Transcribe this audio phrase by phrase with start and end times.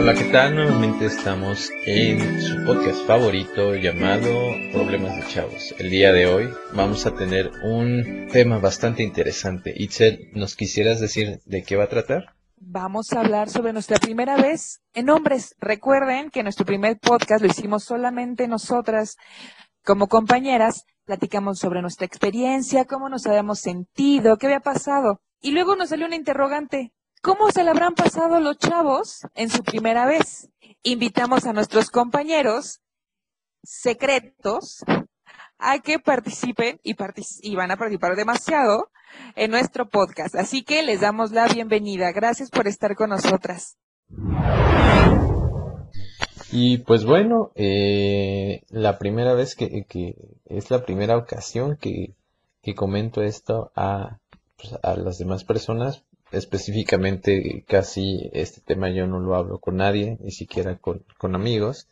[0.00, 0.54] Hola, ¿qué tal?
[0.54, 4.30] Nuevamente estamos en su podcast favorito llamado
[4.72, 5.74] Problemas de Chavos.
[5.78, 9.74] El día de hoy vamos a tener un tema bastante interesante.
[9.76, 12.34] Itzel, ¿nos quisieras decir de qué va a tratar?
[12.56, 15.54] Vamos a hablar sobre nuestra primera vez en hombres.
[15.60, 19.18] Recuerden que nuestro primer podcast lo hicimos solamente nosotras
[19.84, 20.86] como compañeras.
[21.04, 25.20] Platicamos sobre nuestra experiencia, cómo nos habíamos sentido, qué había pasado.
[25.42, 26.90] Y luego nos salió una interrogante.
[27.22, 30.48] ¿Cómo se le habrán pasado los chavos en su primera vez?
[30.82, 32.80] Invitamos a nuestros compañeros
[33.62, 34.82] secretos
[35.58, 36.96] a que participen y,
[37.42, 38.90] y, van a participar demasiado
[39.36, 40.34] en nuestro podcast.
[40.34, 42.10] Así que les damos la bienvenida.
[42.12, 43.76] Gracias por estar con nosotras.
[46.50, 49.84] Y pues bueno, eh, la primera vez que,
[50.46, 52.14] es la primera ocasión que,
[52.62, 54.20] que comento esto a,
[54.56, 56.02] pues, a las demás personas,
[56.32, 61.88] específicamente casi este tema yo no lo hablo con nadie, ni siquiera con, amigos.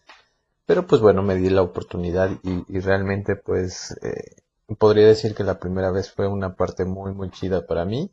[0.67, 4.42] Pero pues bueno, me di la oportunidad y, realmente pues eh,
[4.78, 8.11] podría decir que la primera vez fue una parte muy muy chida para mí.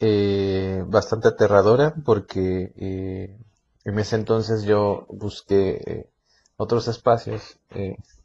[0.00, 3.38] Eh, bastante aterradora porque eh,
[3.84, 6.10] en ese entonces yo busqué
[6.56, 7.58] otros espacios,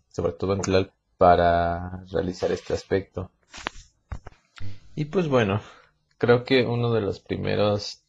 [0.09, 3.31] sobre todo en Tlal, para realizar este aspecto.
[4.95, 5.61] Y pues bueno,
[6.17, 8.05] creo que uno de los primeros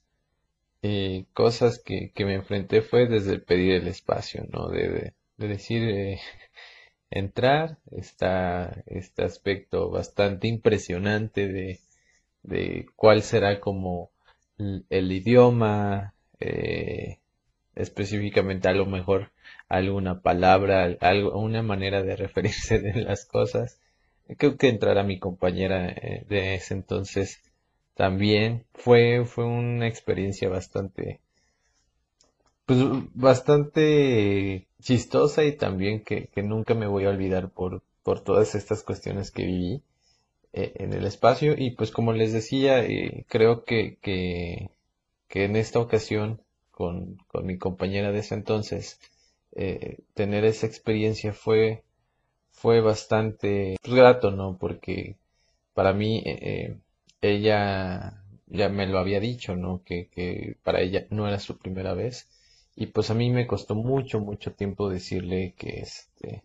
[0.82, 4.68] eh, cosas que, me enfrenté fue desde pedir el espacio, ¿no?
[4.68, 6.20] De, decir, eh,
[7.10, 11.80] entrar, está este aspecto bastante impresionante de,
[12.42, 14.10] de cuál será como
[14.58, 17.18] el, idioma, eh,
[17.74, 19.32] específicamente a lo mejor
[19.68, 23.80] alguna palabra, algo, una manera de referirse de las cosas.
[24.38, 25.94] Creo que entrará mi compañera
[26.28, 27.40] de ese entonces
[27.96, 31.20] también fue, fue una experiencia bastante,
[32.66, 32.78] pues
[33.14, 39.30] bastante chistosa y también que, nunca me voy a olvidar por, por todas estas cuestiones
[39.30, 39.82] que viví
[40.52, 41.54] eh, en el espacio.
[41.56, 44.70] Y pues como les decía, eh, creo que, que,
[45.30, 49.00] en esta ocasión con, con, mi compañera de ese entonces,
[49.52, 51.82] eh, tener esa experiencia fue,
[52.50, 54.58] fue bastante grato, ¿no?
[54.58, 55.16] Porque
[55.72, 56.22] para mí
[57.30, 59.82] ella ya me lo había dicho, ¿no?
[59.84, 62.28] Que, que para ella no era su primera vez.
[62.76, 66.44] Y pues a mí me costó mucho, mucho tiempo decirle que este,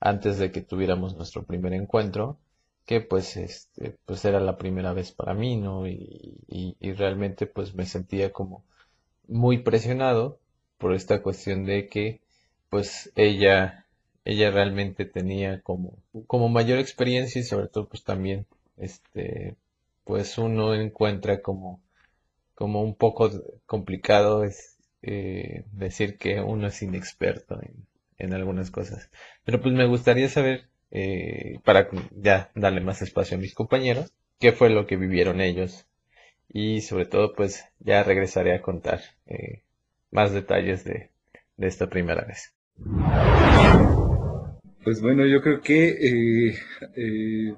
[0.00, 2.38] antes de que tuviéramos nuestro primer encuentro,
[2.86, 5.86] que pues este, pues era la primera vez para mí, ¿no?
[5.86, 8.64] Y, y, realmente pues me sentía como
[9.28, 10.38] muy presionado
[10.78, 12.20] por esta cuestión de que
[12.70, 13.86] pues ella,
[14.24, 15.94] ella realmente tenía como,
[16.26, 19.56] como mayor experiencia y sobre todo pues también este
[20.10, 21.80] pues uno encuentra como,
[22.56, 23.30] como un poco
[23.64, 27.86] complicado es, eh, decir que uno es inexperto en,
[28.18, 29.08] en, algunas cosas.
[29.44, 34.50] Pero pues me gustaría saber, eh, para ya darle más espacio a mis compañeros, qué
[34.50, 35.86] fue lo que vivieron ellos
[36.48, 39.62] y sobre todo pues ya regresaré a contar eh,
[40.10, 41.10] más detalles de,
[41.56, 42.52] de esta primera vez.
[44.82, 46.56] Pues bueno, yo creo que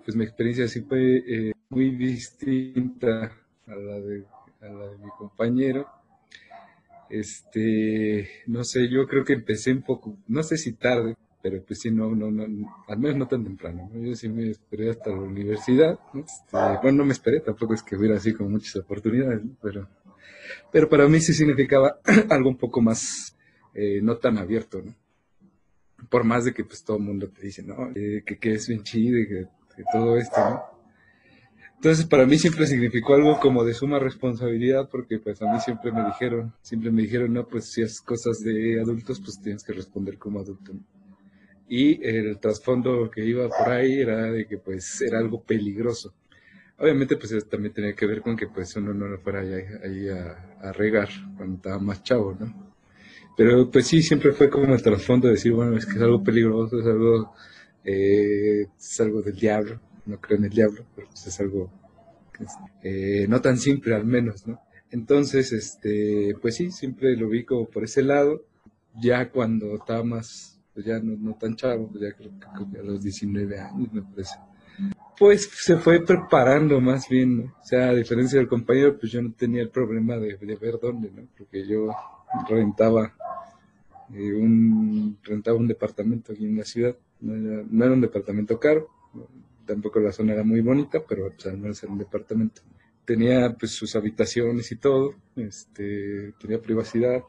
[0.05, 3.33] pues mi experiencia sí fue muy distinta
[3.67, 4.25] a la de,
[4.61, 5.87] a la de mi compañero.
[7.09, 11.81] Este, no sé, yo creo que empecé un poco, no sé si tarde, pero pues
[11.81, 12.45] sí, no, no, no,
[12.87, 13.91] al menos no tan temprano.
[13.95, 15.99] Yo sí me esperé hasta la universidad.
[16.15, 19.89] Este, bueno, no me esperé, tampoco es que hubiera así como muchas oportunidades, pero,
[20.71, 23.35] pero para mí sí significaba algo un poco más,
[23.73, 24.95] eh, no tan abierto, ¿no?
[26.11, 27.91] Por más de que pues todo el mundo te dice, ¿no?
[27.95, 30.72] Eh, que, que es bien chido y que, que todo esto, ¿no?
[31.83, 35.91] Entonces para mí siempre significó algo como de suma responsabilidad porque pues a mí siempre
[35.91, 39.73] me dijeron, siempre me dijeron, no, pues si haces cosas de adultos pues tienes que
[39.73, 40.75] responder como adulto.
[41.69, 46.15] Y el trasfondo que iba por ahí era de que pues era algo peligroso.
[46.79, 51.09] Obviamente pues también tenía que ver con que pues uno no fuera ahí, a, regar
[51.37, 52.77] cuando estaba más chavo, ¿no?
[53.37, 56.23] Pero pues sí, siempre fue como el trasfondo de decir, bueno, es que es algo
[56.23, 57.35] peligroso, es algo,
[57.83, 61.71] eh, es algo del diablo no creo en el diablo, pero pues es algo
[62.83, 64.61] eh, no tan simple al menos, ¿no?
[64.91, 68.45] Entonces, este, pues sí, siempre lo como por ese lado.
[69.01, 72.31] Ya cuando estaba más, pues ya no, tan chavo, pues ya creo
[72.71, 74.35] que a los 19 años me parece.
[75.19, 77.45] Pues se fue preparando más bien, ¿no?
[77.45, 81.11] O sea, a diferencia del compañero, pues yo no tenía el problema de, ver dónde,
[81.11, 81.27] ¿no?
[81.39, 81.89] Porque yo
[82.49, 83.15] rentaba
[84.13, 88.59] eh, un rentaba un departamento aquí en la ciudad, no era, no era un departamento
[88.59, 88.89] caro,
[89.73, 92.61] tampoco la zona era muy bonita, pero al menos era un departamento.
[93.07, 97.23] Tenía pues sus habitaciones y todo, este, tenía privacidad.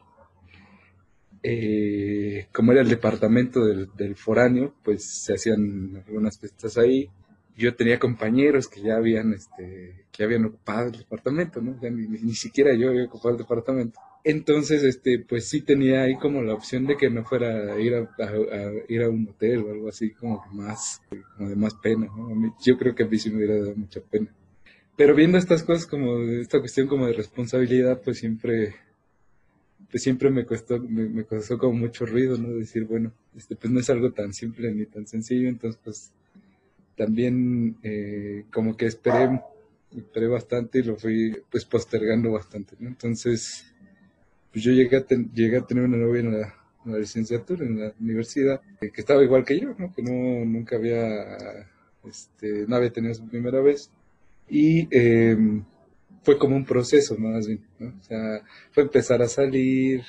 [1.42, 7.08] eh, como era el departamento del, foráneo, pues se hacían algunas fiestas ahí.
[7.56, 11.76] Yo tenía compañeros que ya habían, este, que habían ocupado el departamento, ¿no?
[11.80, 13.98] ni, ni, siquiera yo había ocupado el departamento.
[14.26, 17.94] Entonces, este, pues sí tenía ahí como la opción de que no fuera a ir
[17.94, 21.02] a, a, ir a un hotel o algo así como más,
[21.36, 22.56] como de más pena, ¿no?
[22.64, 24.34] yo creo que a mí sí me hubiera dado mucha pena.
[24.96, 28.74] Pero viendo estas cosas como, esta cuestión como de responsabilidad, pues siempre,
[29.90, 32.48] pues siempre me costó, me, me costó como mucho ruido, ¿no?
[32.48, 36.12] Decir, bueno, este, pues no es algo tan simple ni tan sencillo, entonces pues
[36.96, 39.40] también eh, como que esperé,
[39.94, 42.88] esperé bastante y lo fui pues postergando bastante, ¿no?
[42.88, 43.73] Entonces,
[44.54, 45.04] pues yo llegué a,
[45.34, 46.54] llegué a tener una novia en la,
[46.86, 49.92] en la, licenciatura, en la universidad, que estaba igual que yo, ¿no?
[49.92, 51.36] Que no, nunca había,
[52.04, 53.90] este, no había tenido su primera vez.
[54.48, 55.36] Y eh,
[56.22, 57.88] fue como un proceso más bien, ¿no?
[57.98, 60.04] O sea, fue empezar a salir.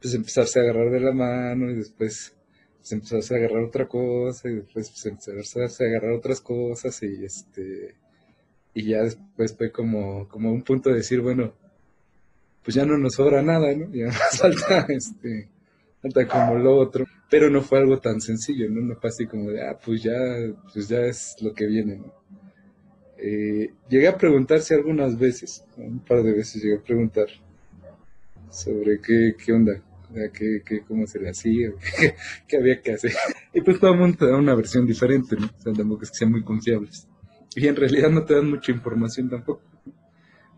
[0.00, 2.32] Pues empezarse a agarrar de la mano y después
[2.78, 7.24] pues empezarse a agarrar otra cosa y después pues empezarse a agarrar otras cosas y
[7.24, 7.96] este
[8.72, 11.54] y ya después fue como, como un punto de decir, bueno,
[12.66, 13.88] pues ya no nos sobra nada, ¿no?
[13.92, 15.48] Ya nos falta este
[16.02, 18.80] falta como lo otro, pero no fue algo tan sencillo, ¿no?
[18.80, 20.18] No fue así como de, ah, pues ya,
[20.72, 22.12] pues ya es lo que viene, ¿no?
[23.18, 27.28] Eh, llegué a preguntarse algunas veces, un par de veces llegué a preguntar
[28.50, 29.80] sobre qué, qué onda,
[30.32, 32.16] qué, qué, cómo se le hacía, qué,
[32.48, 33.12] qué, había que hacer.
[33.54, 35.46] Y pues todo el mundo te da una versión diferente, ¿no?
[35.46, 37.06] O sea, tampoco es que sean muy confiables.
[37.54, 39.62] Y en realidad no te dan mucha información tampoco.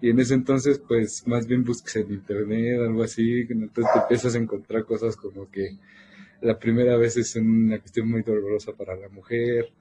[0.01, 4.35] Y en ese entonces, pues más bien busques en internet, algo así, entonces te empiezas
[4.35, 5.77] a encontrar cosas como que
[6.41, 9.73] la primera vez es una cuestión muy dolorosa para la mujer,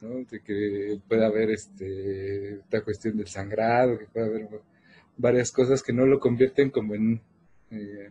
[0.00, 4.48] de que pueda haber este, esta cuestión del sangrado, que pueda haber
[5.16, 7.20] varias cosas que no lo convierten como en
[7.70, 8.10] eh,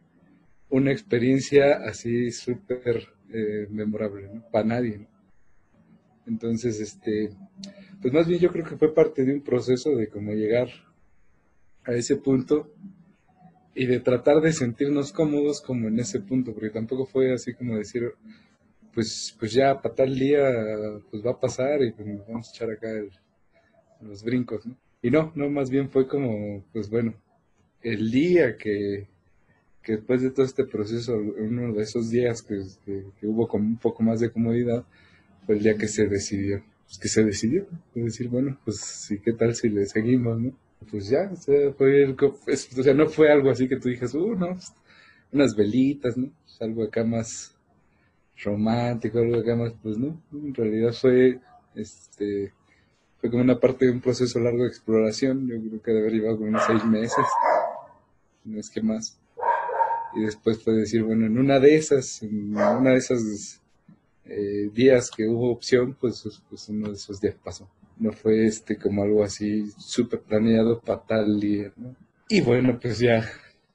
[0.70, 5.08] una experiencia así súper eh, memorable, Para nadie,
[6.28, 7.30] Entonces, este,
[8.02, 10.70] pues más bien yo creo que fue parte de un proceso de cómo llegar
[11.86, 12.72] a ese punto
[13.74, 17.78] y de tratar de sentirnos cómodos como en ese punto, porque tampoco fue así como
[17.78, 18.14] decir,
[18.94, 20.50] pues, pues ya para tal día
[21.12, 22.88] pues va a pasar y pues vamos a echar acá
[24.02, 24.78] los brincos, ¿no?
[25.02, 27.14] Y no, no, más bien fue como, pues bueno,
[27.82, 29.08] el día que,
[29.84, 33.78] que después de todo este proceso, uno de esos días que, que, hubo como un
[33.78, 34.84] poco más de comodidad,
[35.46, 39.34] fue el día que se decidió, pues que se decidió, decir, bueno, pues sí, ¿qué
[39.34, 40.54] tal si le seguimos, no?
[40.90, 44.74] Pues ya, o sea, no fue algo así que tú dijes, uh, no, pues,
[45.32, 46.30] unas velitas, ¿no?
[46.46, 47.56] Pues algo acá más,
[48.44, 51.40] romántico, algo que más, pues no, en realidad fue,
[51.76, 52.54] este,
[53.20, 56.14] fue como una parte de un proceso largo de exploración, yo creo que debe haber
[56.14, 57.26] llevado como unos seis meses,
[58.44, 59.18] no es que más,
[60.16, 63.62] y después fue decir, bueno, en una de esas, en una de esas
[64.26, 68.78] eh, días que hubo opción, pues, pues uno de esos días pasó, no fue este
[68.78, 71.44] como algo así súper planeado para tal.
[72.30, 73.24] Y bueno, pues ya,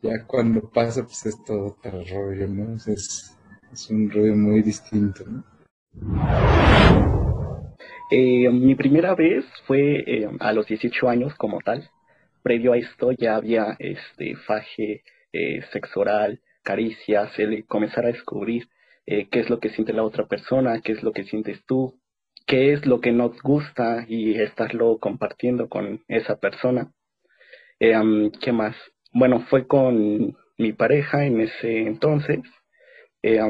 [0.03, 2.75] ya cuando pasa, pues es todo para rollo, ¿no?
[2.75, 3.37] Es,
[3.73, 5.25] es un rollo muy distinto.
[8.11, 11.89] Eh, mi primera vez fue eh, a los 18 años como tal.
[12.43, 17.31] Previo a esto ya había este faje, eh, sexo oral, caricias,
[17.69, 18.69] comenzar a descubrir
[19.11, 21.99] eh, qué es lo que siente la otra persona, qué es lo que sientes tú,
[22.47, 26.93] qué es lo que nos gusta y estarlo compartiendo con esa persona.
[27.79, 28.77] ¿Qué más?
[29.13, 32.41] Bueno, fue con mi pareja en ese entonces
[33.23, 33.41] eh,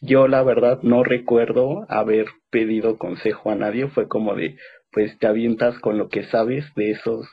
[0.00, 4.56] yo la verdad no recuerdo haber pedido consejo a nadie, fue como de,
[4.92, 7.26] pues te avientas con lo que sabes de esos,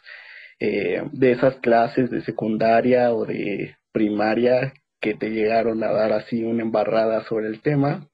[0.59, 6.43] eh, de esas clases de secundaria o de primaria que te llegaron a dar así
[6.43, 8.07] una embarrada sobre el tema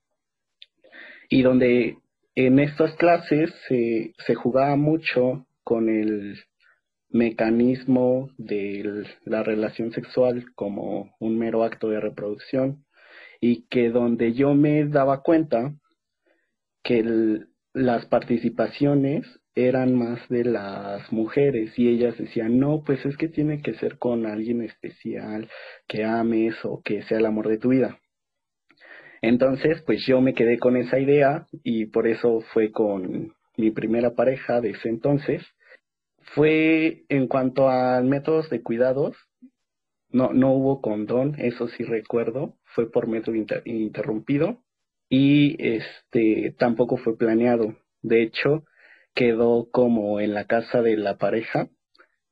[1.29, 1.97] y donde
[2.35, 6.39] en estas clases se, jugaba mucho con el
[7.09, 12.85] mecanismo de la relación sexual como un mero acto de reproducción
[13.39, 15.75] y que donde yo me daba cuenta
[16.83, 19.25] que las participaciones
[19.55, 23.97] eran más de las mujeres y ellas decían, no, pues es que tiene que ser
[23.97, 25.49] con alguien especial,
[25.87, 27.99] que ames o que sea el amor de tu vida.
[29.21, 34.15] Entonces, pues yo me quedé con esa idea y por eso fue con mi primera
[34.15, 35.41] pareja de ese entonces.
[36.35, 39.15] Fue en cuanto a métodos de cuidados,
[40.09, 44.61] no, no hubo condón, eso sí recuerdo, fue por método interrumpido
[45.09, 47.75] y este tampoco fue planeado.
[48.01, 48.65] De hecho,
[49.13, 51.69] quedó como en la casa de la pareja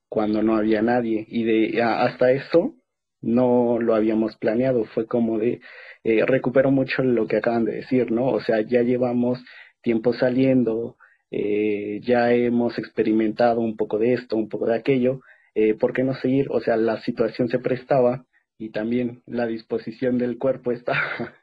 [0.10, 2.76] cuando no había nadie y de hasta eso
[3.22, 5.62] no lo habíamos planeado, fue como de,
[6.04, 8.28] eh, recupero mucho lo que acaban de decir, ¿no?
[8.28, 9.40] O sea, ya llevamos
[9.84, 10.98] tiempo saliendo,
[11.30, 15.22] eh, ya hemos experimentado un poco de esto, un poco de aquello,
[15.56, 16.48] eh, ¿por qué no seguir?
[16.50, 18.26] O sea, la situación se prestaba
[18.58, 20.94] y también la disposición del cuerpo está.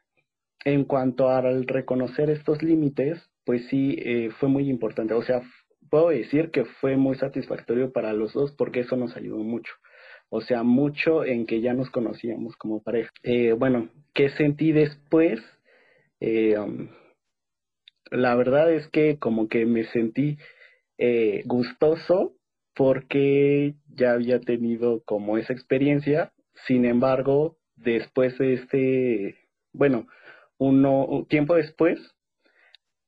[0.65, 3.17] en cuanto al reconocer estos límites,
[3.49, 5.15] pues sí, eh, fue muy importante.
[5.15, 5.41] O sea,
[5.89, 9.73] puedo decir que fue muy satisfactorio para los dos porque eso nos ayudó mucho.
[10.29, 13.09] O sea, mucho en que ya nos conocíamos como pareja.
[13.23, 15.39] Eh, bueno, ¿qué sentí después?
[16.19, 16.89] Eh, um,
[18.11, 20.37] la verdad es que como que me sentí
[20.99, 22.35] eh, gustoso
[22.75, 26.33] porque ya había tenido como esa experiencia.
[26.67, 29.37] Sin embargo, después de este,
[29.73, 30.05] bueno,
[30.59, 31.99] un tiempo después,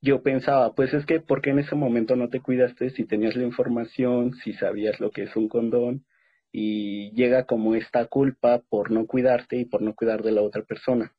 [0.01, 3.35] yo pensaba, pues es que, ¿por qué en ese momento no te cuidaste si tenías
[3.35, 6.05] la información, si sabías lo que es un condón?
[6.51, 10.63] Y llega como esta culpa por no cuidarte y por no cuidar de la otra
[10.63, 11.13] persona.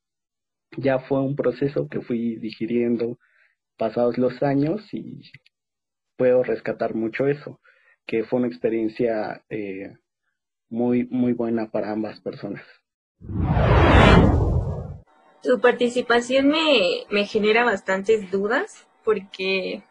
[0.77, 3.17] Ya fue un proceso que fui digiriendo
[3.77, 5.21] pasados los años y
[6.17, 7.61] puedo rescatar mucho eso,
[8.05, 9.93] que fue una experiencia eh,
[10.69, 12.63] muy, muy buena para ambas personas.
[15.43, 19.83] Tu participación me, me genera bastantes dudas porque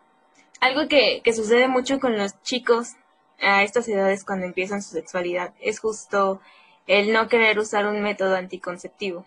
[0.61, 2.95] algo que, que sucede mucho con los chicos
[3.41, 6.41] a estas edades cuando empiezan su sexualidad es justo
[6.87, 9.27] el no querer usar un método anticonceptivo.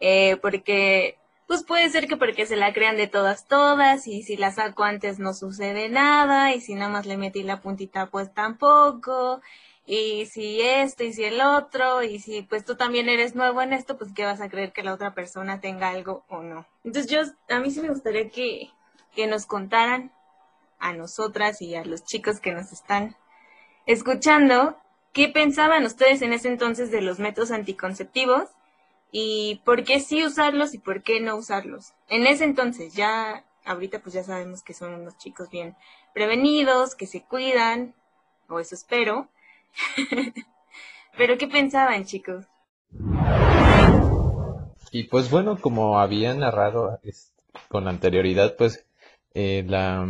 [0.00, 4.36] Eh, porque, pues puede ser que porque se la crean de todas, todas, y si
[4.36, 8.32] la saco antes no sucede nada, y si nada más le metí la puntita, pues
[8.32, 9.42] tampoco,
[9.92, 13.72] y si esto y si el otro, y si pues tú también eres nuevo en
[13.72, 16.64] esto, pues qué vas a creer que la otra persona tenga algo o no.
[16.84, 18.70] Entonces yo, a mí sí me gustaría que,
[19.16, 20.12] que nos contaran
[20.78, 23.16] a nosotras y a los chicos que nos están
[23.84, 24.78] escuchando,
[25.12, 28.48] qué pensaban ustedes en ese entonces de los métodos anticonceptivos
[29.10, 31.94] y por qué sí usarlos y por qué no usarlos.
[32.08, 35.74] En ese entonces, ya ahorita pues ya sabemos que son unos chicos bien
[36.14, 37.96] prevenidos, que se cuidan,
[38.48, 39.28] o eso espero,
[41.16, 42.46] Pero ¿qué pensaban, chicos?
[44.92, 46.98] Y pues bueno, como había narrado
[47.68, 48.86] con anterioridad, pues
[49.34, 50.06] eh, la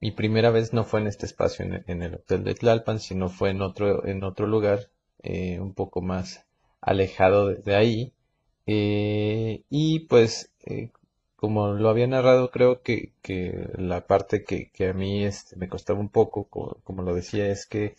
[0.00, 3.50] mi primera vez no fue en este espacio en, el hotel de Tlalpan, sino fue
[3.50, 4.90] en otro en otro lugar
[5.22, 6.44] eh, un poco más
[6.80, 8.12] alejado de, ahí.
[8.66, 10.50] Eh, y pues
[11.36, 15.68] como lo había narrado, creo que, que la parte que, que a mí este, me
[15.68, 16.44] costaba un poco,
[16.84, 17.96] como lo decía, es que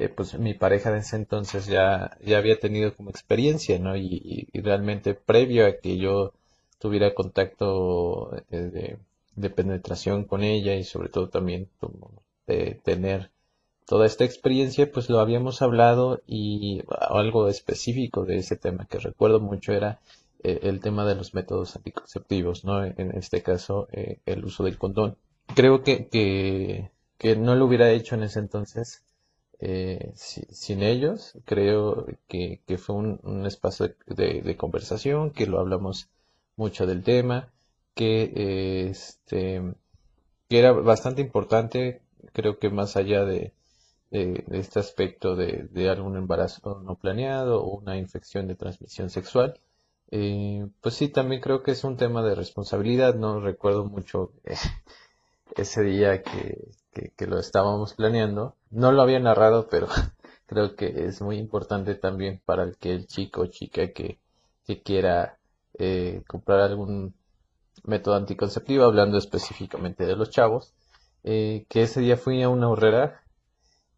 [0.00, 3.96] eh, pues mi pareja de ese entonces ya, ya había tenido como experiencia, ¿no?
[3.98, 6.32] Y, realmente previo a que yo
[6.78, 8.98] tuviera contacto eh,
[9.36, 11.68] de, penetración con ella y sobre todo también
[12.46, 13.30] de tener
[13.86, 19.40] toda esta experiencia, pues lo habíamos hablado y algo específico de ese tema que recuerdo
[19.40, 20.00] mucho era
[20.42, 22.84] eh, el tema de los métodos anticonceptivos, ¿no?
[22.84, 25.16] En este caso, el uso del condón.
[25.54, 26.08] Creo que,
[27.18, 29.02] que no lo hubiera hecho en ese entonces
[29.60, 31.34] eh, sin ellos.
[31.44, 36.08] Creo que, fue un, espacio de, conversación, que lo hablamos
[36.56, 37.50] mucho del tema,
[37.94, 39.74] que, este,
[40.48, 42.02] que era bastante importante,
[42.32, 43.52] creo que más allá de,
[44.10, 49.60] este aspecto de, algún embarazo no planeado o una infección de transmisión sexual.
[50.12, 54.56] Eh, pues sí, también creo que es un tema de responsabilidad, no recuerdo mucho eh,
[55.56, 56.58] ese día que,
[56.92, 58.56] que, lo estábamos planeando.
[58.70, 59.88] No lo había narrado, pero
[60.46, 64.18] creo que es muy importante también para el que el chico o chica que,
[64.66, 65.38] que quiera
[65.78, 67.14] eh, comprar algún
[67.84, 70.74] método anticonceptivo, hablando específicamente de los chavos,
[71.24, 73.22] eh, que ese día fui a una horrera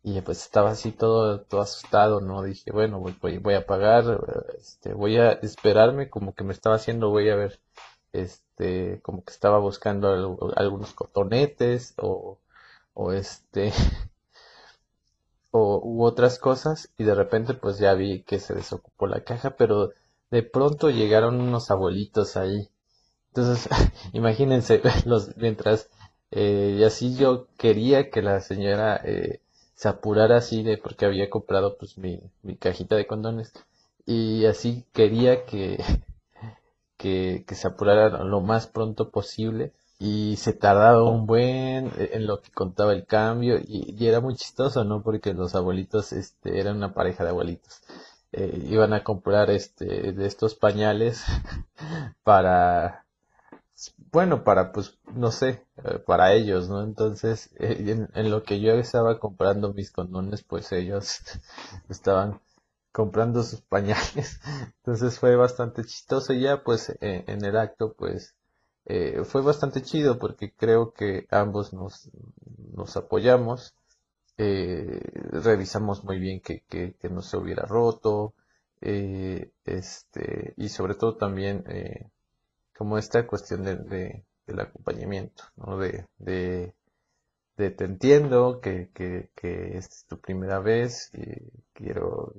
[0.03, 2.43] y pues estaba así todo, todo asustado, ¿no?
[2.43, 4.21] Dije, bueno, voy, voy a pagar,
[4.59, 7.61] este, voy a esperarme como que me estaba haciendo, voy a ver,
[8.13, 12.39] este, como que estaba buscando algunos cotonetes o
[12.95, 13.73] o este
[15.51, 19.57] o u otras cosas y de repente pues ya vi que se desocupó la caja
[19.57, 19.91] pero
[20.31, 22.69] de pronto llegaron unos abuelitos ahí.
[23.29, 23.69] Entonces
[24.15, 25.91] imagínense los mientras
[26.33, 29.41] eh, y así yo quería que la señora eh,
[29.75, 33.53] se apurara así de porque había comprado pues mi, mi cajita de condones
[34.07, 35.79] y así quería que,
[36.97, 39.73] que, que se apurara lo más pronto posible
[40.03, 44.83] y se tardaba un buen en lo que contaba el cambio y, era muy chistoso,
[44.83, 45.01] ¿no?
[45.03, 47.83] Porque los abuelitos, este, eran una pareja de abuelitos.
[48.33, 51.23] Eh, iban a comprar este de estos pañales
[52.25, 53.05] para
[54.11, 58.73] bueno para pues no sé eh, para ellos no entonces eh, en, lo que yo
[58.73, 61.21] estaba comprando mis condones pues ellos
[61.91, 62.41] estaban
[62.93, 64.41] comprando sus pañales.
[64.79, 68.35] Entonces fue bastante chistoso y ya pues eh, en el acto pues
[68.87, 72.11] eh, fue bastante chido porque creo que ambos nos,
[72.97, 73.75] apoyamos,
[74.39, 78.35] eh, revisamos muy bien que, que, no se hubiera roto,
[78.81, 81.65] este, y sobre todo también
[82.77, 85.79] como esta cuestión de, del acompañamiento, ¿no?
[85.79, 86.75] de, de
[87.71, 92.35] te entiendo, que, que, que es tu primera vez, y quiero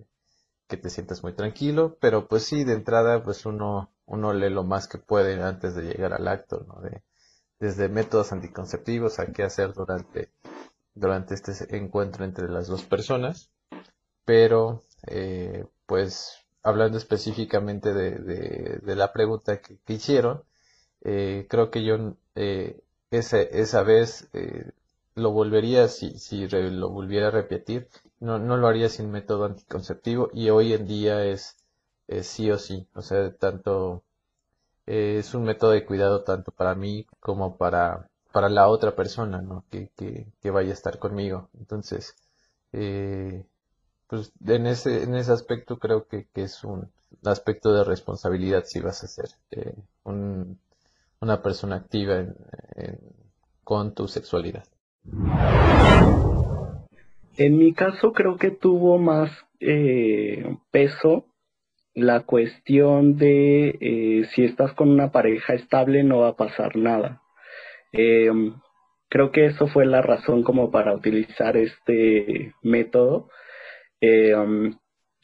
[0.68, 4.63] que te sientas muy tranquilo, pero pues sí, de entrada, pues uno, uno lee lo
[4.63, 6.81] más que puede antes de llegar al acto, ¿no?
[6.81, 7.03] De,
[7.60, 10.29] desde métodos anticonceptivos a qué hacer durante,
[10.95, 13.51] durante este encuentro entre las dos personas,
[14.25, 20.43] pero eh, pues hablando específicamente de, la pregunta que, hicieron,
[21.01, 22.81] eh, creo que yo eh,
[23.12, 24.29] esa, esa vez
[25.15, 27.88] lo volvería, si, si lo volviera a repetir,
[28.19, 31.57] no, no lo haría sin método anticonceptivo y hoy en día es,
[32.22, 34.03] sí o sí, o sea, tanto
[34.86, 39.41] eh, es un método de cuidado tanto para mí como para, para la otra persona,
[39.41, 39.63] ¿no?
[39.69, 41.50] Que, que, vaya a estar conmigo.
[41.60, 42.15] Entonces,
[42.74, 43.45] eh,
[44.07, 46.91] pues en ese, en ese aspecto creo que, es un
[47.24, 52.25] aspecto de responsabilidad si vas a ser eh, una persona activa
[53.63, 54.65] con tu sexualidad.
[57.38, 61.25] En mi caso creo que tuvo más eh, peso
[61.96, 67.22] la cuestión de eh, si estás con una pareja estable no va a pasar nada.
[67.92, 68.56] Em,
[69.10, 73.30] creo que eso fue la razón como para utilizar este método.
[74.02, 74.76] Em,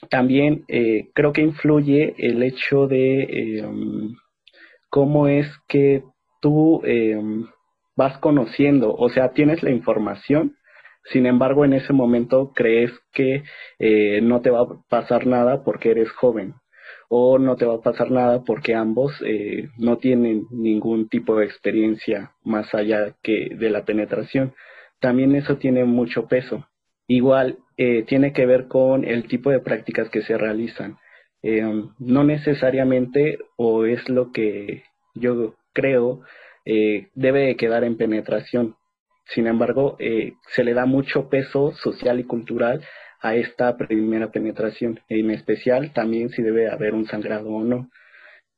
[0.10, 3.24] también eh, creo que influye el hecho de
[3.60, 4.16] em,
[4.90, 6.04] cómo es que
[6.42, 6.82] tú
[7.96, 10.56] vas conociendo, o sea, tienes la información,
[11.06, 13.44] sin embargo, en ese momento crees que
[13.80, 16.56] eh, no te va a pasar nada porque eres joven
[17.10, 21.46] o no te va a pasar nada porque ambos eh, no tienen ningún tipo de
[21.46, 24.54] experiencia más allá que de la penetración.
[25.00, 26.68] También eso tiene mucho peso.
[27.08, 30.98] Igual eh, tiene que ver con el tipo de prácticas que se realizan.
[31.42, 34.84] no necesariamente, o es lo que
[35.16, 36.22] yo creo,
[37.16, 38.76] debe quedar en penetración.
[39.34, 42.82] Sin embargo, eh, se le da mucho peso social y cultural
[43.22, 47.90] a esta primera penetración, en especial también si debe haber un sangrado o no.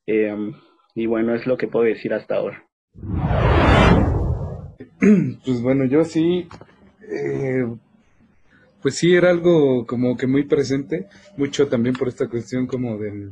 [0.05, 0.53] Em,
[0.95, 2.63] y bueno, es lo que puedo decir hasta ahora.
[5.43, 6.47] Pues bueno, yo sí,
[7.01, 7.65] eh,
[8.84, 11.07] pues sí era algo como que muy presente,
[11.38, 13.31] mucho también por esta cuestión como del,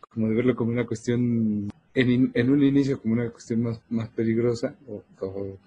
[0.00, 4.74] como de verlo como una cuestión en, un inicio como una cuestión más, más peligrosa
[4.86, 5.02] o,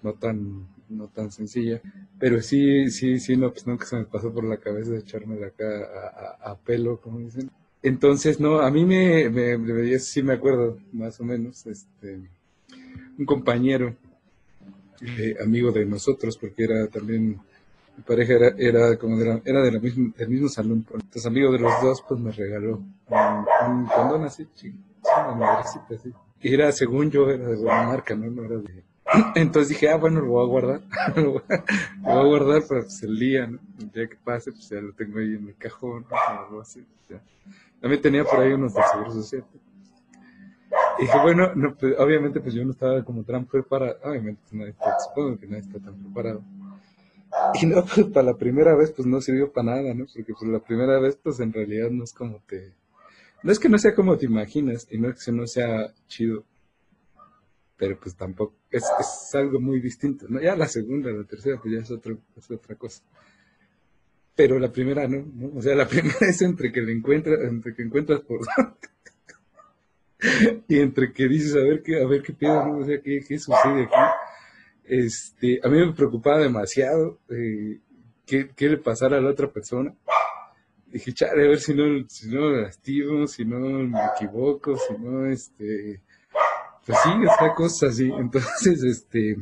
[0.02, 1.80] no tan no tan sencilla
[2.18, 5.36] pero sí sí sí no pues nunca se me pasó por la cabeza de echarme
[5.36, 7.50] de acá a, pelo como dicen.
[7.82, 12.20] Entonces no a mí me, me, me, sí me acuerdo más o menos este
[13.18, 13.96] un compañero
[15.00, 17.40] eh, amigo de nosotros porque era también
[17.96, 20.86] mi pareja era, era como de era de la misma, del mismo salón.
[20.92, 22.76] Entonces amigo de los dos pues me regaló
[23.08, 24.78] un, un condón así chico
[26.40, 28.30] era, según yo, era de buena marca, ¿no?
[28.30, 28.84] no era de...
[29.34, 30.80] Entonces dije, ah, bueno, lo voy a guardar.
[31.16, 31.42] lo, voy
[32.04, 33.58] a, guardar para pues, el día, ¿no?
[33.78, 36.62] El día que pase, pues ya lo tengo ahí en el cajón, ¿no?
[37.80, 39.44] También tenía por ahí unos de seguro social.
[40.98, 44.52] Y dije, bueno, no, pues, obviamente pues yo no estaba como tan preparado, obviamente pues,
[44.52, 46.42] nadie está, supongo que nadie está tan preparado.
[47.54, 50.06] Y no, pues para la primera vez pues no sirvió para nada, ¿no?
[50.14, 52.72] Porque pues la primera vez pues en realidad no es como te,
[53.42, 56.44] no es que no sea como te imaginas y no es que no sea chido,
[57.76, 58.84] pero pues tampoco, es,
[59.34, 60.40] algo muy distinto, ¿no?
[60.40, 61.90] Ya la segunda, la tercera, pues ya es,
[62.36, 63.02] es otra cosa.
[64.34, 65.58] Pero la primera no, ¿no?
[65.58, 68.40] O sea, la primera es entre que le encuentras, entre que encuentras por
[70.68, 72.78] y entre que dices a ver qué, a ver qué pedo, ¿no?
[72.78, 73.94] O sea, qué, qué sucede aquí.
[74.84, 77.78] Este, a mí me preocupaba demasiado eh,
[78.26, 79.94] qué, qué le pasara a la otra persona
[80.92, 85.26] dije, chale, a ver si no, si no lastimo, si no me equivoco, si no,
[85.26, 86.00] este,
[86.86, 88.10] pues sí, está cosas así.
[88.18, 89.36] Entonces, este,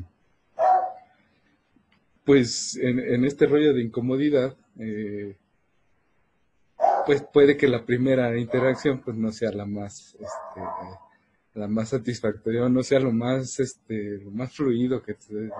[2.25, 5.37] pues en, en este rollo de incomodidad, eh,
[7.07, 10.61] pues puede que la primera interacción pues no sea la más, este,
[11.55, 15.51] la más satisfactoria, no sea lo más, este, lo más fluido que te,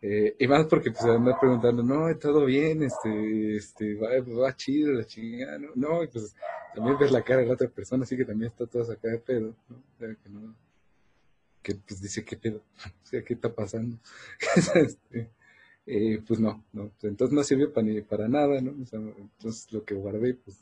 [0.00, 5.04] eh, y más porque pues andar preguntando, no, todo bien, este, este, va, chido la
[5.04, 6.36] chingada, no, no, y pues
[6.74, 9.20] también ves la cara de la otra persona, así que también está toda sacada de
[9.20, 9.82] pedo, ¿no?
[9.98, 10.54] Que no,
[11.62, 12.62] que pues dice, ¿qué pedo?
[13.02, 13.98] O sea, ¿qué está pasando?
[14.74, 15.30] este,
[15.86, 18.70] eh, pues no, no, entonces no sirvió para, ni para nada, ¿no?
[18.70, 20.58] entonces lo que guardé, pues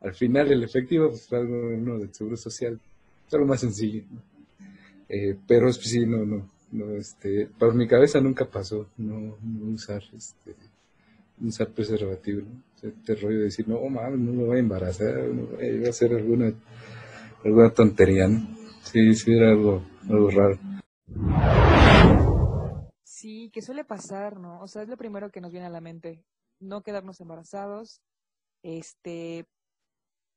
[0.00, 2.80] al final el efectivo pues, fue algo uno del seguro social,
[3.32, 4.04] algo más sencillo,
[5.08, 9.36] eh, pero pues, sí, no, no, no, este, por mi cabeza nunca pasó no,
[9.72, 10.56] usar, este,
[11.40, 12.88] usar preservativo, ¿no?
[12.88, 16.12] Este rollo de decir, no, mames, no me voy a embarazar, no voy a hacer
[16.12, 16.52] alguna,
[17.44, 18.40] alguna tontería, ¿no?
[18.82, 20.58] Sí, sí, era algo, algo raro.
[23.04, 24.60] Sí, que suele pasar, ¿no?
[24.60, 26.24] O sea, es lo primero que nos viene a la mente,
[26.58, 28.02] no quedarnos embarazados,
[28.64, 29.46] este,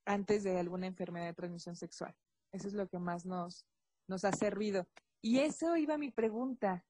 [0.06, 2.14] antes de alguna enfermedad de transmisión sexual.
[2.52, 3.66] Eso es lo que más nos,
[4.08, 4.86] nos ha servido.
[5.26, 6.86] Y eso iba mi pregunta,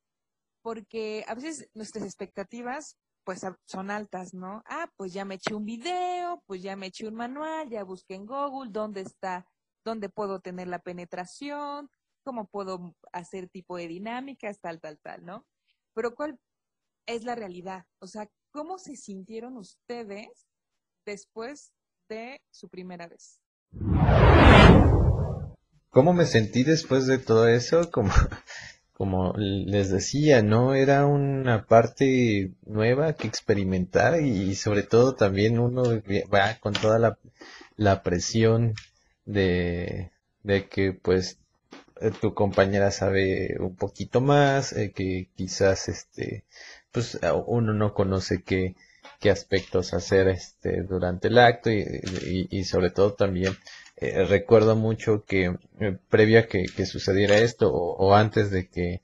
[0.61, 4.61] porque a veces nuestras expectativas pues son altas, ¿no?
[4.65, 8.15] Ah, pues ya me eché un video, pues ya me eché un manual, ya busqué
[8.15, 9.47] en Google dónde está,
[9.85, 11.89] dónde puedo tener la penetración,
[12.25, 15.47] cómo puedo hacer tipo de dinámicas, tal, tal, tal, ¿no?
[15.93, 16.37] Pero ¿cuál
[17.07, 17.85] es la realidad?
[17.99, 20.45] O sea, ¿cómo se sintieron ustedes
[21.05, 21.71] después
[22.09, 23.39] de su primera vez?
[25.95, 27.89] ¿Cómo me sentí después de todo eso?
[28.91, 30.75] Como, les decía, ¿no?
[30.75, 35.83] Era una parte nueva que experimentar y, sobre todo también uno
[36.33, 37.17] va con toda
[37.77, 38.73] la, presión
[39.23, 40.11] de,
[40.43, 41.39] de que pues
[42.01, 46.43] eh, tu compañera sabe un poquito más, eh, que quizás este,
[46.91, 48.75] pues uno no conoce qué,
[49.19, 53.55] qué aspectos hacer este durante el acto y, sobre todo también
[53.97, 55.55] eh, recuerdo mucho que
[56.09, 59.01] previo a que, sucediera esto o, antes de que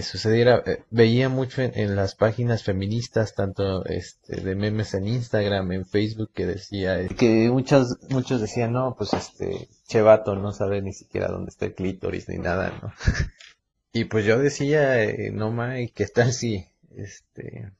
[0.00, 6.30] sucediera veía mucho en, las páginas feministas tanto este de memes en Instagram en Facebook
[6.32, 11.50] que decía que muchos muchos decían no pues este chevato no sabe ni siquiera dónde
[11.50, 12.92] está el clítoris ni nada, ¿no?
[13.92, 16.66] y pues yo decía, eh, no mames, ¿qué tal si,
[16.96, 17.70] este,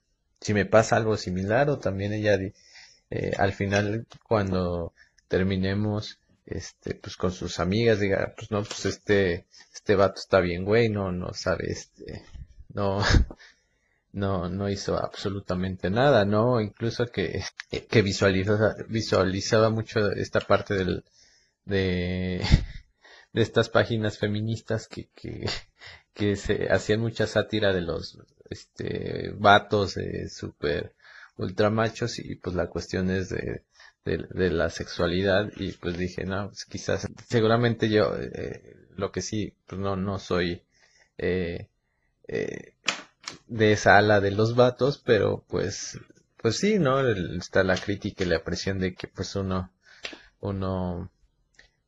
[0.41, 1.71] si me pasa algo similar?
[1.71, 2.39] O también ella,
[3.11, 4.93] eh, al final, cuando
[5.29, 10.65] terminemos, este, pues con sus amigas, diga, pues no, pues este, este vato está bien,
[10.65, 12.25] güey, no, no sabe, este,
[12.75, 13.01] no,
[14.13, 16.61] no, no hizo absolutamente nada, ¿no?
[16.61, 17.45] Incluso que,
[17.89, 21.05] que visualizaba, visualizaba mucho esta parte del,
[21.65, 22.43] de,
[23.33, 25.49] de estas páginas feministas que, que,
[26.15, 28.19] que, se hacían mucha sátira de los
[28.51, 30.95] este, vatos eh, super
[31.37, 33.63] ultramachos y pues la cuestión es de,
[34.05, 39.55] de, la sexualidad y pues dije, no, pues quizás, seguramente yo, eh, lo que sí,
[39.67, 40.63] pues no, no soy
[41.19, 41.69] eh,
[42.29, 42.75] eh,
[43.47, 45.99] de esa ala de los vatos, pero pues,
[46.37, 47.01] pues sí, ¿no?
[47.09, 49.73] está la crítica y la presión de que pues uno,
[50.41, 51.11] uno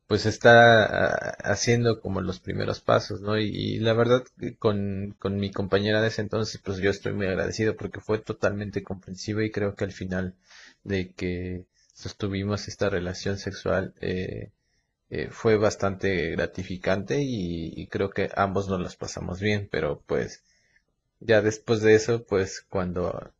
[0.07, 3.37] pues está ah, haciendo como los primeros pasos, ¿no?
[3.39, 4.23] Y, la verdad
[4.59, 8.83] con, con, mi compañera de ese entonces, pues yo estoy muy agradecido porque fue totalmente
[8.83, 10.35] comprensiva y creo que al final
[10.83, 14.51] de que sostuvimos esta relación sexual eh,
[15.09, 20.43] eh, fue bastante gratificante y, creo que ambos nos las pasamos bien, pero pues
[21.19, 23.31] ya después de eso, pues cuando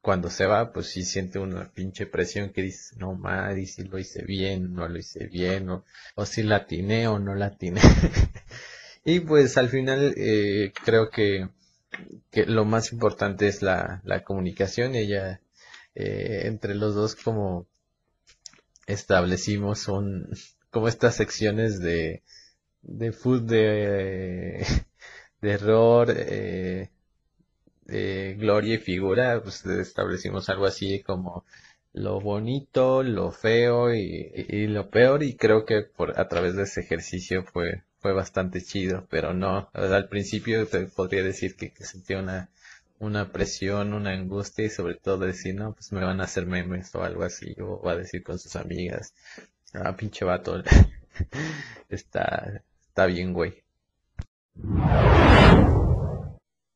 [0.00, 3.98] cuando se va, pues sí siente una pinche presión que dice, no madre, si lo
[3.98, 5.84] hice bien, no lo hice bien, o,
[6.16, 7.80] o si latiné o no latiné.
[9.04, 11.48] y pues al final eh, creo que,
[12.32, 14.96] que, lo más importante es la, la comunicación.
[14.96, 15.40] Ella,
[15.94, 17.68] eh, entre los dos como
[18.92, 20.28] establecimos un,
[20.70, 22.22] como estas secciones de,
[22.82, 24.66] de food de,
[25.40, 26.90] de error, eh,
[27.84, 31.44] de gloria y figura, pues establecimos algo así como
[31.92, 36.80] lo bonito, lo feo y, lo peor y creo que por a través de ese
[36.80, 42.50] ejercicio fue fue bastante chido, pero no, al principio te podría decir que, sentía una
[43.02, 46.94] una presión, una angustia y sobre todo decir, no, pues me van a hacer memes
[46.94, 49.12] o algo así, o va a decir con sus amigas,
[49.74, 50.62] ah, pinche vato,
[51.88, 53.54] está, está bien, güey.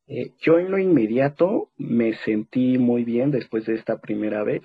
[0.08, 4.62] Eh, yo en lo inmediato me sentí muy bien después de esta primera vez,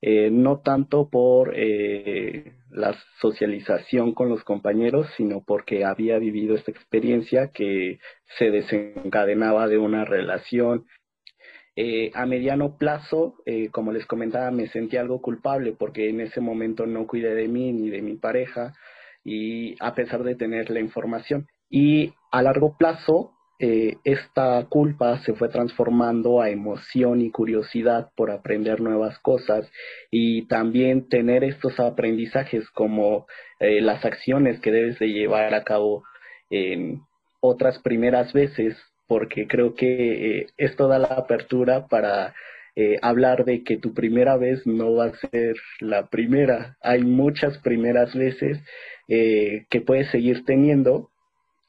[0.00, 6.72] eh, no tanto por eh, la socialización con los compañeros, sino porque había vivido esta
[6.72, 8.00] experiencia que
[8.36, 10.86] se desencadenaba de una relación.
[11.76, 13.34] A mediano plazo,
[13.72, 17.72] como les comentaba, me sentí algo culpable porque en ese momento no cuidé de mí
[17.72, 18.74] ni de mi pareja
[19.24, 21.48] y a pesar de tener la información.
[21.68, 28.32] Y a largo plazo eh, esta culpa se fue transformando a emoción y curiosidad por
[28.32, 29.70] aprender nuevas cosas
[30.10, 33.26] y también tener estos aprendizajes como
[33.60, 36.02] eh, las acciones que debes de llevar a cabo
[36.50, 37.02] en
[37.40, 42.34] otras primeras veces porque creo que eh, esto da la apertura para
[42.76, 46.76] eh, hablar de que tu primera vez no va a ser la primera.
[46.82, 48.58] Hay muchas primeras veces
[49.08, 51.10] eh, que puedes seguir teniendo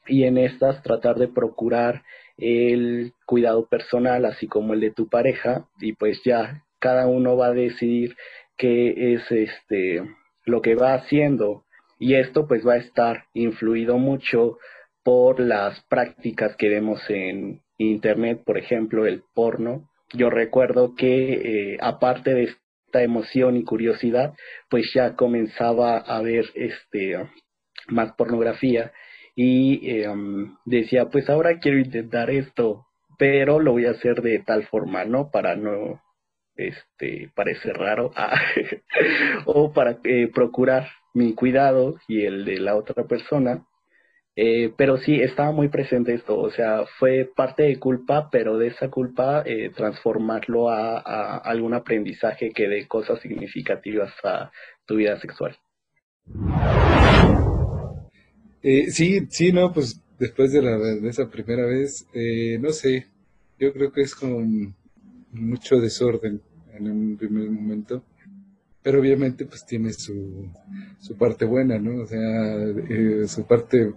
[0.08, 2.04] y en estas tratar de procurar
[2.38, 7.48] el cuidado personal, así como el de tu pareja, y pues ya cada uno va
[7.48, 8.15] a decidir
[8.58, 10.04] qué es este
[10.45, 11.63] lo que va haciendo
[12.00, 14.58] y esto pues va a estar influido mucho
[15.06, 19.88] por las prácticas que vemos en internet, por ejemplo, el porno.
[20.13, 24.34] Yo recuerdo que eh, aparte de esta emoción y curiosidad,
[24.68, 27.20] pues ya comenzaba a ver este
[27.88, 28.94] más pornografía
[29.36, 32.88] y em, decía, pues ahora quiero intentar esto,
[33.20, 35.30] pero lo voy a hacer de tal forma, ¿no?
[35.30, 36.02] Para no
[36.56, 38.41] este parecer raro ah,
[39.46, 43.65] o para eh, procurar mi cuidado y el de la otra persona
[44.36, 48.67] eh, pero sí, estaba muy presente esto, o sea, fue parte de culpa, pero de
[48.67, 54.52] esa culpa eh, transformarlo a, algún aprendizaje que dé cosas significativas a
[54.86, 55.56] tu vida sexual.
[58.62, 62.08] Eh, sí, sí, no, pues después de, la, de esa primera vez,
[62.60, 63.08] no sé,
[63.60, 64.45] yo creo que es como
[65.32, 66.41] mucho desorden
[66.74, 68.04] en un primer momento
[68.86, 70.48] pero obviamente pues tiene su,
[71.00, 72.04] su parte buena, ¿no?
[72.04, 73.95] O sea, su parte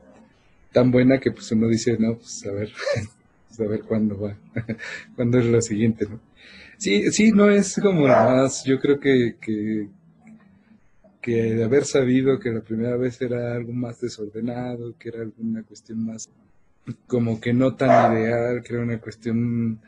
[0.72, 2.70] tan buena que pues uno dice, no, pues a ver,
[3.48, 4.36] pues, a ver cuándo va,
[5.16, 6.20] cuándo es lo siguiente, ¿no?
[6.76, 9.88] Sí, sí, no es como más, yo creo que, que,
[11.20, 15.64] que de haber sabido que la primera vez era algo más desordenado, que era alguna
[15.64, 16.28] cuestión más
[17.06, 19.80] como que no tan ideal, que era una cuestión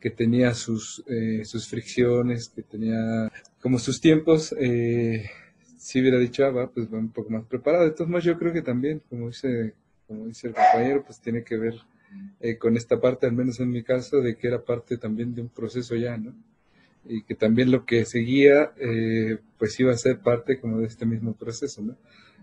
[0.00, 5.30] que tenía sus, eh, sus fricciones, que tenía como sus tiempos, eh,
[5.78, 7.84] si hubiera dicho, ah, va, pues va un poco más preparado.
[7.84, 9.74] De todos modos, yo creo que también, como dice
[10.06, 11.74] como dice el compañero, pues tiene que ver
[12.40, 15.42] eh, con esta parte, al menos en mi caso, de que era parte también de
[15.42, 16.34] un proceso ya, ¿no?
[17.06, 21.06] Y que también lo que seguía, eh, pues iba a ser parte como de este
[21.06, 21.96] mismo proceso, ¿no?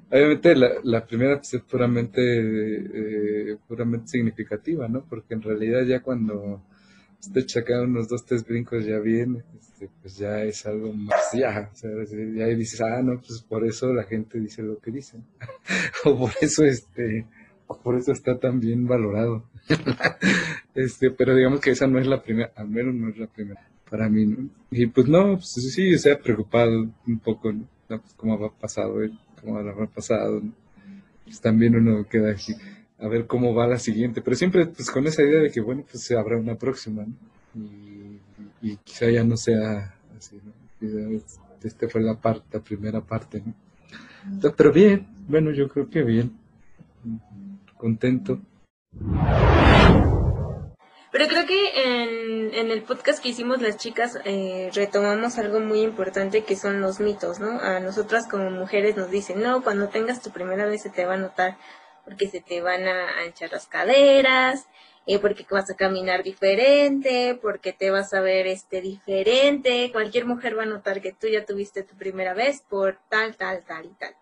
[0.10, 5.06] Obviamente la, la primera pues, es puramente, eh, puramente significativa, ¿no?
[5.06, 6.62] Porque en realidad ya cuando
[7.22, 11.70] usted chaca unos dos, tres brincos ya bien, este, pues ya es algo más, ya,
[11.72, 11.90] o sea,
[12.36, 15.18] ya dices, ah, no, pues por eso la gente dice lo que dice,
[16.06, 17.26] o por eso, este,
[17.78, 19.44] por eso está tan bien valorado.
[20.76, 23.62] este, pero digamos que esa no es la primera, al menos no es la primera
[23.90, 24.50] para mí, ¿no?
[24.72, 27.68] Y pues no, pues sí, se ha preocupado un poco, ¿no?
[27.88, 28.96] Pues, cómo ha pasado
[29.42, 30.42] cómo habrá pasado,
[31.26, 32.54] Pues también uno queda aquí
[33.00, 35.84] a ver cómo va la siguiente, pero siempre pues con esa idea de que bueno,
[35.90, 37.06] pues habrá una próxima.
[37.54, 41.20] Y, quizá ya no sea así, ¿no?
[41.64, 43.54] Esta fue la parte, la primera parte, ¿no?
[44.56, 46.32] pero bien, bueno, yo creo que bien
[47.82, 48.40] contento.
[51.12, 51.62] Pero creo que
[52.54, 57.00] en, el podcast que hicimos las chicas eh, retomamos algo muy importante que son los
[57.00, 57.60] mitos, ¿no?
[57.60, 61.16] A nosotras como mujeres nos dicen, no, cuando tengas tu primera vez se te va
[61.16, 61.58] a notar
[62.06, 64.68] porque se te van a hinchar las caderas,
[65.08, 69.92] eh, porque vas a caminar diferente, porque te vas a ver este diferente.
[69.92, 73.66] Cualquier mujer va a notar que tú ya tuviste tu primera vez por tal, tal,
[73.66, 74.16] tal y tal.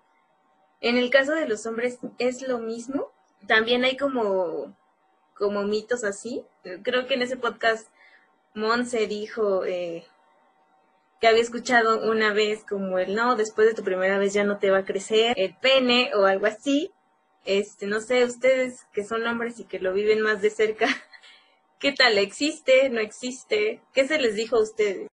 [0.82, 3.12] En el caso de los hombres es lo mismo
[3.48, 4.76] también hay como,
[5.34, 6.44] como mitos así.
[6.84, 7.88] Creo que en ese podcast
[8.54, 10.04] Monse dijo eh,
[11.20, 14.58] que había escuchado una vez como el no, después de tu primera vez ya no
[14.58, 16.92] te va a crecer el pene o algo así.
[17.46, 20.88] Este, no sé, ustedes que son hombres y que lo viven más de cerca,
[21.80, 22.18] ¿qué tal?
[22.18, 22.90] ¿Existe?
[22.90, 23.82] ¿No existe?
[23.94, 25.08] ¿Qué se les dijo a ustedes?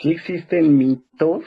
[0.00, 1.44] Sí existen mitos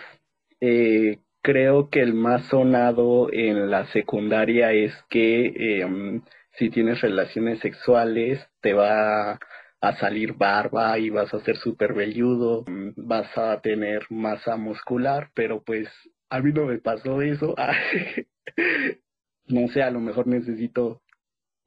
[0.59, 6.21] eh, creo que el más sonado en la secundaria es que em,
[6.57, 9.39] si tienes relaciones sexuales te va
[9.81, 15.31] a salir barba y vas a ser súper velludo, mm, vas a tener masa muscular,
[15.33, 15.89] pero pues
[16.29, 17.55] a mí no me pasó eso.
[19.47, 21.01] no sé, a lo mejor necesito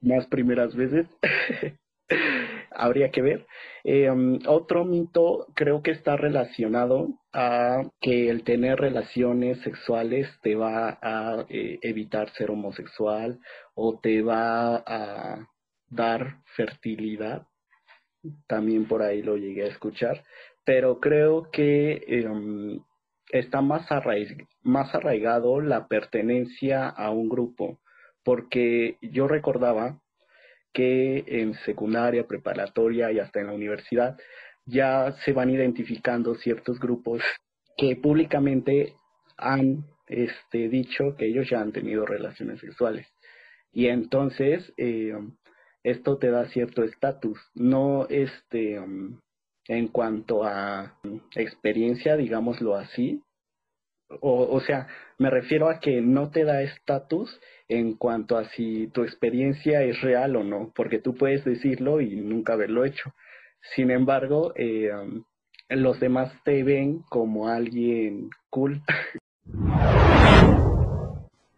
[0.01, 1.07] más primeras veces.
[2.71, 3.47] Habría que ver.
[3.85, 10.99] Em, otro mito creo que está relacionado a que el tener relaciones sexuales te va
[11.03, 13.41] a eh, evitar ser homosexual
[13.75, 15.49] o te va a
[15.89, 17.47] dar fertilidad.
[18.47, 20.25] También por ahí lo llegué a escuchar,
[20.65, 22.81] pero creo que em,
[23.31, 23.87] está más,
[24.63, 27.81] más arraigado la pertenencia a un grupo,
[28.23, 30.01] porque yo recordaba
[30.73, 34.17] que en secundaria, preparatoria y hasta en la universidad
[34.67, 37.23] ya se van identificando ciertos grupos
[37.77, 38.95] que públicamente
[39.37, 43.07] han este, dicho que ellos ya han tenido relaciones sexuales.
[43.73, 45.15] Y entonces eh,
[45.83, 48.81] esto te da cierto estatus, no este
[49.67, 50.99] en cuanto a
[51.35, 53.23] experiencia, digámoslo así.
[54.21, 54.87] O, o sea,
[55.19, 60.01] me refiero a que no te da estatus en cuanto a si tu experiencia es
[60.03, 63.15] real o no, porque tú puedes decirlo y nunca haberlo hecho.
[63.73, 65.25] Sin embargo, eh, um,
[65.69, 68.83] los demás te ven como alguien cool.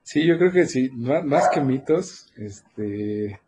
[0.03, 3.41] Sí, yo creo que sí, más, que mitos, este,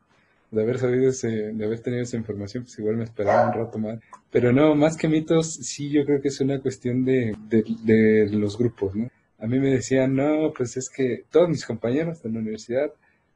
[0.51, 3.79] de haber sabido ese, de haber tenido esa información, pues igual me esperaba un rato
[3.79, 4.01] más.
[4.31, 8.59] Pero no, más que mitos, sí, yo creo que es una cuestión de, de, los
[8.59, 9.09] grupos, ¿no?
[9.39, 12.93] A mí me decían, no, pues es que todos mis compañeros de la universidad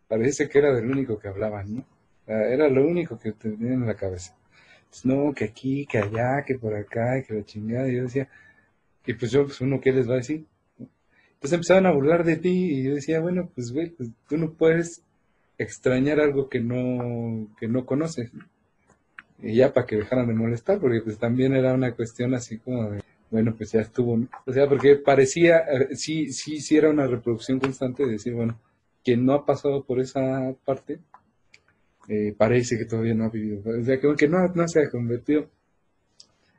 [0.08, 1.84] parece que era del único que hablaban, ¿no?
[2.26, 4.34] Era lo único que tenían en la cabeza.
[5.04, 7.88] No, que aquí, que allá, que por acá, que la chingada.
[7.88, 8.28] Y yo decía,
[9.06, 10.44] y pues yo, pues uno, ¿qué les va a decir?
[11.34, 14.52] Entonces empezaban a burlar de ti y yo decía, bueno, pues güey, pues, tú no
[14.52, 15.02] puedes
[15.58, 18.30] extrañar algo que no, que no conoces.
[19.40, 22.90] Y ya para que dejaran de molestar, porque pues también era una cuestión así como
[22.90, 27.58] de, bueno, pues ya estuvo, O sea, porque parecía, sí, sí, sí era una reproducción
[27.58, 28.60] constante de decir, bueno,
[29.02, 31.00] quien no ha pasado por esa parte,
[32.08, 33.60] eh, parece que todavía no ha vivido.
[33.60, 35.48] O sea, que, no, no se ha convertido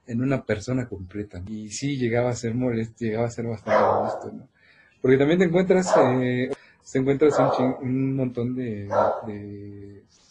[0.07, 1.41] en una persona completa.
[1.47, 4.47] Y sí llegaba a ser molesto, llegaba a ser bastante molesto, ¿no?
[5.01, 6.49] Porque también te encuentras, eh,
[6.93, 7.37] encuentras
[7.81, 8.87] un, montón de,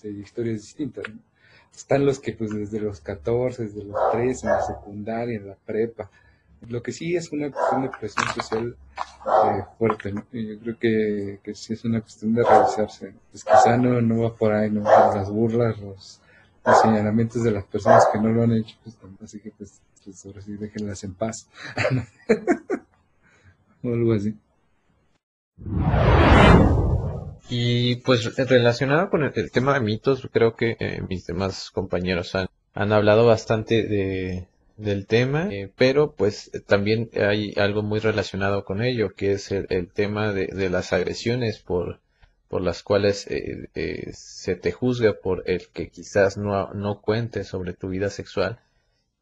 [0.03, 1.05] historias distintas.
[1.75, 5.57] Están los que pues desde los 14, desde los 13, en la secundaria, en la
[5.57, 6.11] prepa.
[6.69, 8.77] Lo que sí es una cuestión de presión social
[9.27, 13.15] eh, fuerte, yo creo que, que, sí es una cuestión de revisarse.
[13.31, 14.83] Pues quizá no, no va por ahí, ¿no?
[14.83, 16.21] Las burlas, los,
[16.83, 20.41] señalamientos de las personas que no lo han hecho, pues, así que pues, pues ahora
[20.41, 21.49] sí déjenlas en paz.
[23.83, 24.37] o algo así.
[27.49, 32.47] Y pues relacionado con el, tema de mitos, creo que eh, mis demás compañeros han,
[32.73, 38.83] han hablado bastante de, del tema, eh, pero pues también hay algo muy relacionado con
[38.83, 42.01] ello, que es el, tema de, de, las agresiones por,
[42.49, 47.73] por las cuales eh, se te juzga por el que quizás no, no cuente sobre
[47.73, 48.61] tu vida sexual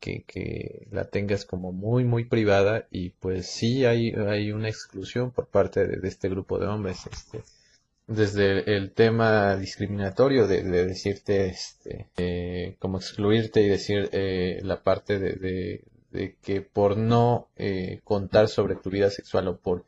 [0.01, 5.31] que, que, la tengas como muy, muy privada y pues sí hay, hay una exclusión
[5.31, 7.07] por parte de, este grupo de hombres.
[7.07, 7.43] Este,
[8.11, 15.19] desde el, tema discriminatorio de, decirte, este, eh, como excluirte y decir eh, la parte
[15.19, 19.85] de, de, que por no eh, contar sobre tu vida sexual o por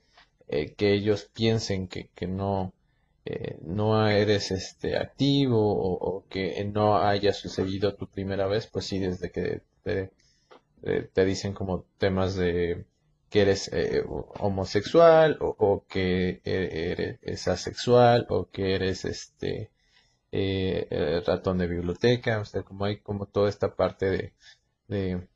[0.76, 2.74] que ellos piensen que, no,
[3.62, 8.98] no eres este activo o, o, que no haya sucedido tu primera vez, pues sí,
[8.98, 10.10] desde que te,
[10.82, 12.84] eh, te dicen como temas de
[13.32, 14.04] que eres eh,
[14.40, 19.70] homosexual o, que e, eres asexual o que eres este
[20.30, 24.34] eh, ratón de biblioteca, o como hay como toda esta parte
[24.86, 25.26] de,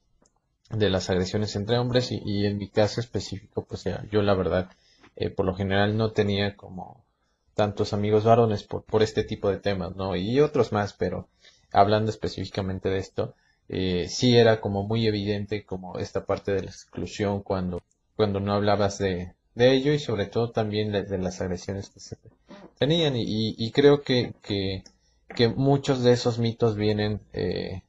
[0.71, 4.71] de, las agresiones entre hombres y, en mi caso específico, pues ya, yo la verdad,
[5.35, 7.07] por lo general no tenía como
[7.55, 10.17] tantos amigos varones por, por este tipo de temas, ¿no?
[10.17, 11.31] Y otros más, pero
[11.73, 13.35] hablando específicamente de esto,
[13.69, 17.83] eh, sí era como muy evidente como esta parte de la exclusión cuando,
[18.15, 22.17] cuando no hablabas de, de ello y sobre todo también de, las agresiones que se
[22.79, 24.85] tenían y, creo que, que,
[25.35, 27.83] que, muchos de esos mitos vienen eh,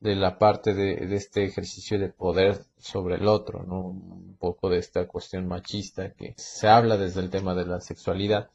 [0.00, 3.80] de la parte de, de, este ejercicio de poder sobre el otro, ¿no?
[3.82, 8.48] Un poco de esta cuestión machista que se habla desde el tema de la sexualidad.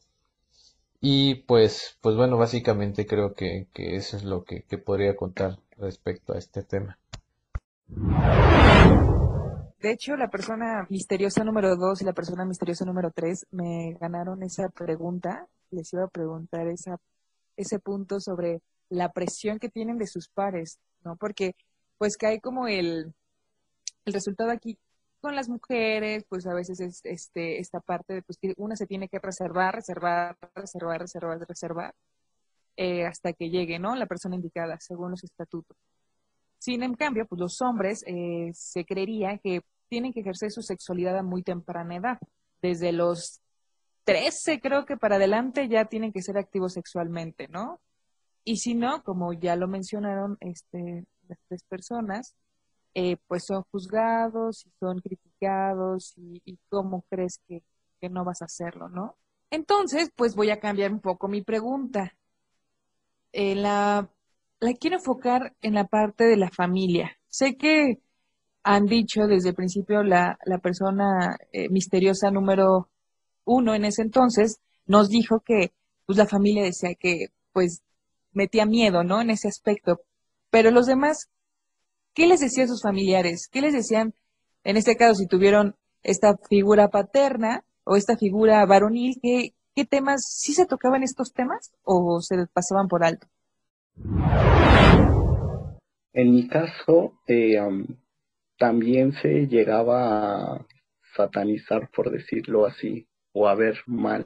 [1.01, 5.60] Y pues, pues bueno, básicamente creo que, que eso es lo que, que podría contar
[5.77, 6.97] respecto a este tema.
[9.79, 14.41] De hecho, la persona misteriosa número dos y la persona misteriosa número tres me ganaron
[14.41, 15.47] esa pregunta.
[15.69, 16.97] Les iba a preguntar esa,
[17.55, 21.15] ese punto sobre la presión que tienen de sus pares, ¿no?
[21.17, 21.55] Porque
[21.97, 23.13] pues cae como el,
[24.05, 24.77] el resultado aquí
[25.25, 28.86] con las mujeres, pues a veces es este, esta parte de pues que una se
[28.86, 31.95] tiene que reservar, reservar, reservar, reservar, reservar,
[32.78, 33.95] eh, hasta que llegue, ¿no?
[33.95, 35.76] La persona indicada, según los estatutos.
[36.59, 41.17] Sin en cambio, pues los hombres eh, se creería que tienen que ejercer su sexualidad
[41.17, 42.19] a muy temprana edad.
[42.61, 43.41] Desde los
[44.03, 47.82] 13, creo que para adelante ya tienen que ser activos sexualmente, ¿no?
[48.43, 52.36] Y si no, como ya lo mencionaron este, las tres personas,
[52.95, 57.61] eh, pues son juzgados y son criticados y, cómo crees que,
[57.99, 59.17] que no vas a hacerlo, ¿no?
[59.51, 62.15] Entonces, pues voy a cambiar un poco mi pregunta.
[63.33, 64.09] Eh, la,
[64.59, 67.11] la quiero enfocar en la parte de la familia.
[67.27, 67.99] Sé que
[68.63, 72.89] han dicho desde el principio la, la persona eh, misteriosa número
[73.45, 75.73] uno en ese entonces nos dijo que
[76.05, 77.83] pues la familia decía que pues
[78.33, 79.21] metía miedo, ¿no?
[79.21, 80.01] En ese aspecto.
[80.49, 81.29] Pero los demás,
[82.16, 83.47] ¿qué les decían sus familiares?
[83.51, 84.13] ¿Qué les decían,
[84.63, 89.53] en este caso, si tuvieron esta figura paterna o esta figura varonil, qué,
[89.86, 93.28] temas, sí se tocaban estos temas o se pasaban por alto?
[96.13, 97.59] En mi caso, eh,
[98.57, 100.66] también se llegaba a
[101.16, 104.26] satanizar, por decirlo así, o a ver mal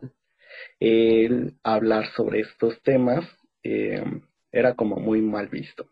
[0.80, 3.26] el hablar sobre estos temas
[3.64, 4.04] eh,
[4.52, 5.90] era como muy mal visto.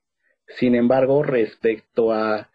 [0.48, 2.50] Sin embargo, respecto a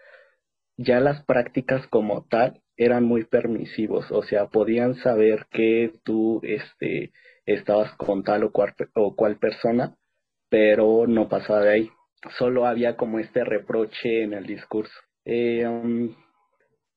[0.76, 7.12] ya las prácticas como tal, eran muy permisivos, o sea, podían saber que tú este,
[7.46, 9.94] estabas con tal o cual, persona,
[10.48, 11.90] pero no pasaba de ahí.
[12.38, 14.94] Solo había como este reproche en el discurso.
[15.24, 16.14] Eh, um,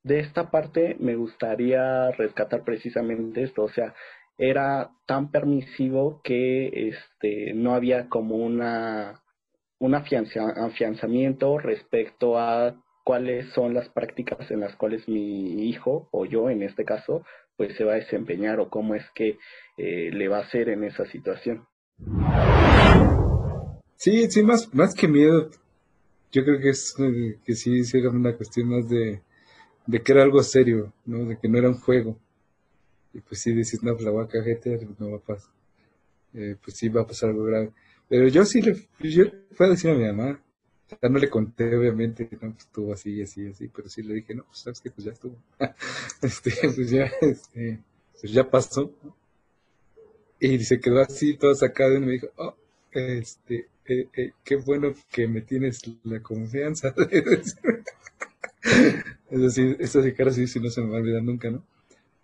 [0.03, 3.93] de esta parte me gustaría rescatar precisamente esto, o sea,
[4.37, 9.23] era tan permisivo que este, no había como una,
[9.79, 16.49] un afianzamiento respecto a cuáles son las prácticas en las cuales mi hijo o yo
[16.49, 17.23] en este caso
[17.57, 19.37] pues se va a desempeñar o cómo es que
[19.77, 21.65] eh, le va a hacer en esa situación.
[23.95, 25.49] Sí, sí, más, más que miedo,
[26.31, 26.93] yo creo que es
[27.45, 29.21] que sí, era una cuestión más de,
[29.87, 31.25] de que era algo serio, ¿no?
[31.25, 32.17] De que no era un juego.
[33.13, 35.53] Y pues sí dices, no, pues la voy a no va a pasar.
[36.33, 37.71] Eh, pues sí va a pasar algo grave.
[38.09, 40.39] Pero yo sí le, yo fui a decir a mi mamá,
[40.87, 44.15] sea, no le conté obviamente que no, pues, estuvo así, así, así, pero sí le
[44.15, 45.35] dije, no, pues sabes que pues ya estuvo.
[46.21, 47.79] este, pues ya, este,
[48.19, 48.91] pues ya pasó.
[50.39, 52.55] Y se quedó así, todo sacado y me dijo, oh,
[52.91, 56.93] este, eh, eh, qué bueno que me tienes la confianza.
[59.31, 61.63] es decir, esa cara sí, sí no se me va a olvidar nunca, ¿no?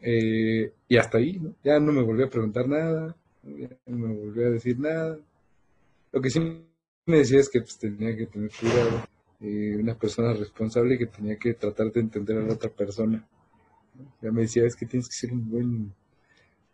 [0.01, 1.41] Eh, y hasta ahí.
[1.63, 5.17] Ya no me volvió a preguntar nada, ya no me volvió a decir nada.
[6.11, 9.07] Lo que sí me decía es que pues, tenía que tener cuidado,
[9.39, 13.27] eh, una persona responsable que tenía que tratar de entender a la otra persona.
[14.21, 15.93] Ya me decía, es que tienes que ser un buen,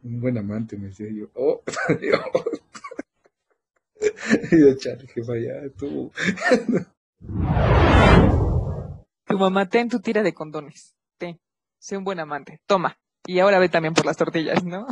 [0.04, 1.30] un buen amante, me decía yo.
[1.36, 1.62] Oh,
[4.52, 6.12] y yo, chale, jefa, ya, tú.
[9.26, 10.96] tu mamá, ten tu tira de condones.
[11.18, 11.40] Ten,
[11.80, 12.60] sé un buen amante.
[12.66, 12.98] Toma.
[13.26, 14.88] Y ahora ve también por las tortillas, ¿no?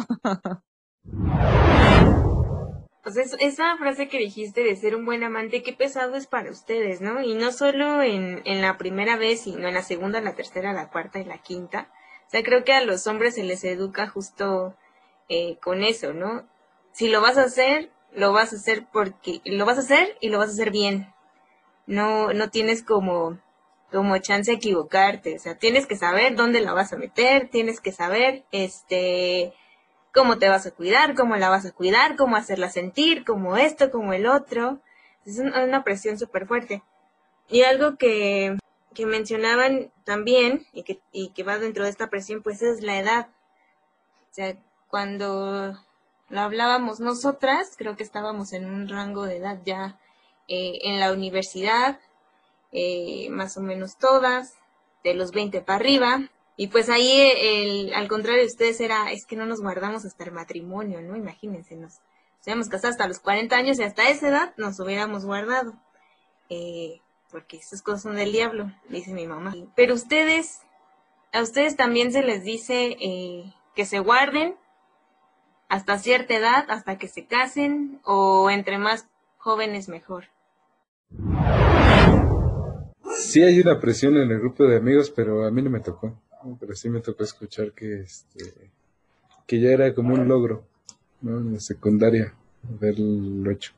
[3.06, 7.01] Pues esa frase que dijiste de ser un buen amante, qué pesado es para ustedes,
[7.01, 7.22] ¿no?
[7.22, 10.89] Y no solo en, en la primera vez, sino en la segunda, la tercera, la
[10.89, 11.88] cuarta y la quinta.
[12.26, 14.76] O sea, creo que a los hombres se les educa justo
[15.30, 16.47] eh, con eso, ¿no?
[16.93, 20.30] Si lo vas a hacer, lo vas a hacer porque lo vas a hacer y
[20.30, 21.14] lo vas a hacer bien.
[21.86, 23.38] No, no tienes como
[23.91, 27.80] como chance de equivocarte, o sea, tienes que saber dónde la vas a meter, tienes
[27.80, 29.53] que saber, este,
[30.16, 33.91] cómo te vas a cuidar, cómo la vas a cuidar, cómo hacerla sentir, como esto,
[33.91, 34.80] como el otro.
[35.26, 36.82] Es una presión súper fuerte.
[37.49, 38.57] Y algo que,
[38.93, 42.97] que mencionaban también, y que, y que va dentro de esta presión, pues es la
[42.97, 43.28] edad.
[44.32, 44.55] O sea,
[44.88, 45.78] cuando
[46.30, 49.99] lo hablábamos nosotras, creo que estábamos en un rango de edad ya
[50.47, 51.99] eh, en la universidad,
[52.72, 54.55] eh, más o menos todas,
[55.03, 56.30] de los 20 para arriba.
[56.58, 60.24] Y pues ahí, el, al contrario de ustedes, era, es que no nos guardamos hasta
[60.24, 61.16] el matrimonio, ¿no?
[61.16, 61.99] Imagínense, nos,
[62.41, 65.74] habíamos casado hasta los 40 años y hasta esa edad nos hubiéramos guardado.
[66.49, 69.53] Eh, porque esas cosas son del diablo, dice mi mamá.
[69.76, 70.62] Pero ustedes,
[71.34, 74.56] a ustedes también se les dice eh, que se guarden
[75.68, 80.30] hasta cierta edad, hasta que se casen, o entre más jóvenes mejor
[83.16, 86.14] sí hay una presión en el grupo de amigos, pero a mí no me tocó.
[86.60, 88.72] Pero sí me tocó escuchar que, este,
[89.48, 90.64] que ya era como un logro,
[91.22, 91.38] ¿no?
[91.38, 92.34] En la secundaria,
[92.70, 93.74] haberlo hecho.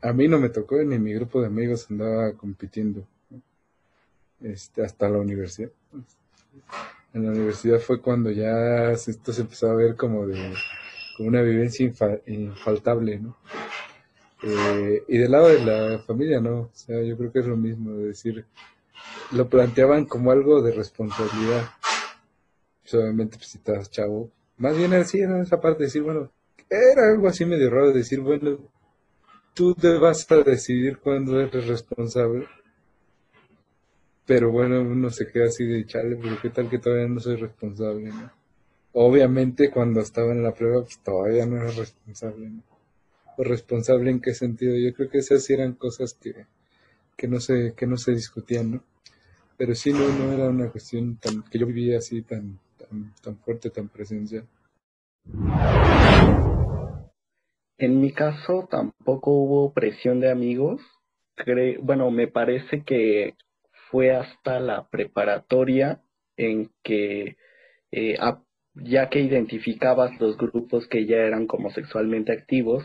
[0.00, 3.06] A mí no me tocó, ni mi grupo de amigos andaba compitiendo
[4.40, 5.70] este, hasta la universidad.
[7.12, 10.52] En la universidad fue cuando ya esto se empezó a ver como de
[11.16, 11.90] como una vivencia
[12.26, 13.36] infaltable, ¿no?
[14.42, 16.60] Eh, y del lado de la familia, no.
[16.60, 18.44] O sea, yo creo que es lo mismo, de decir,
[19.32, 21.70] lo planteaban como algo de responsabilidad.
[22.92, 26.30] Obviamente, pues si estás chavo, más bien así en esa parte de decir, bueno,
[26.68, 28.58] era algo así medio raro de decir, bueno,
[29.54, 32.46] tú te vas a decidir cuándo eres responsable.
[34.26, 37.36] Pero bueno, uno se queda así de chale, pero qué tal que todavía no soy
[37.36, 38.32] responsable, ¿no?
[38.92, 42.62] Obviamente cuando estaba en la prueba, pues todavía no era responsable, ¿no?
[43.36, 44.76] ¿O responsable en qué sentido?
[44.76, 46.46] Yo creo que esas eran cosas que,
[47.16, 48.84] que no se, que no se discutían, ¿no?
[49.56, 52.58] Pero sí no, no era una cuestión tan, que yo vivía así tan,
[53.22, 54.46] tan, fuerte, tan presencial.
[57.78, 60.80] En mi caso tampoco hubo presión de amigos.
[61.82, 63.34] bueno, me parece que
[63.90, 66.00] fue hasta la preparatoria
[66.36, 67.36] en que
[67.92, 68.16] eh,
[68.74, 72.84] ya que identificabas los grupos que ya eran como sexualmente activos,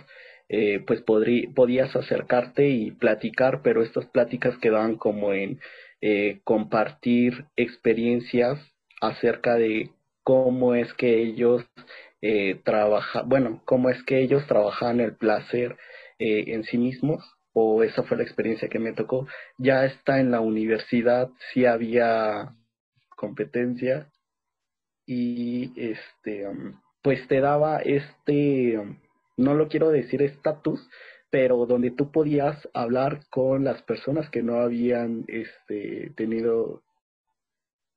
[0.50, 5.60] eh, pues podías acercarte y platicar, pero estas pláticas quedaban como en
[6.02, 8.60] eh, compartir experiencias
[9.02, 9.92] acerca de
[10.30, 11.66] cómo es que ellos
[12.22, 15.76] eh, trabajan, bueno, cómo es que ellos trabajaban el placer
[16.20, 19.26] en sí mismos, o esa fue la experiencia que me tocó.
[19.58, 22.54] Ya está en la universidad, sí había
[23.16, 24.12] competencia
[25.08, 26.46] y este,
[27.02, 28.78] pues te daba este
[29.36, 30.80] no lo quiero decir estatus,
[31.32, 36.84] pero donde tú podías hablar con las personas que no habían este, tenido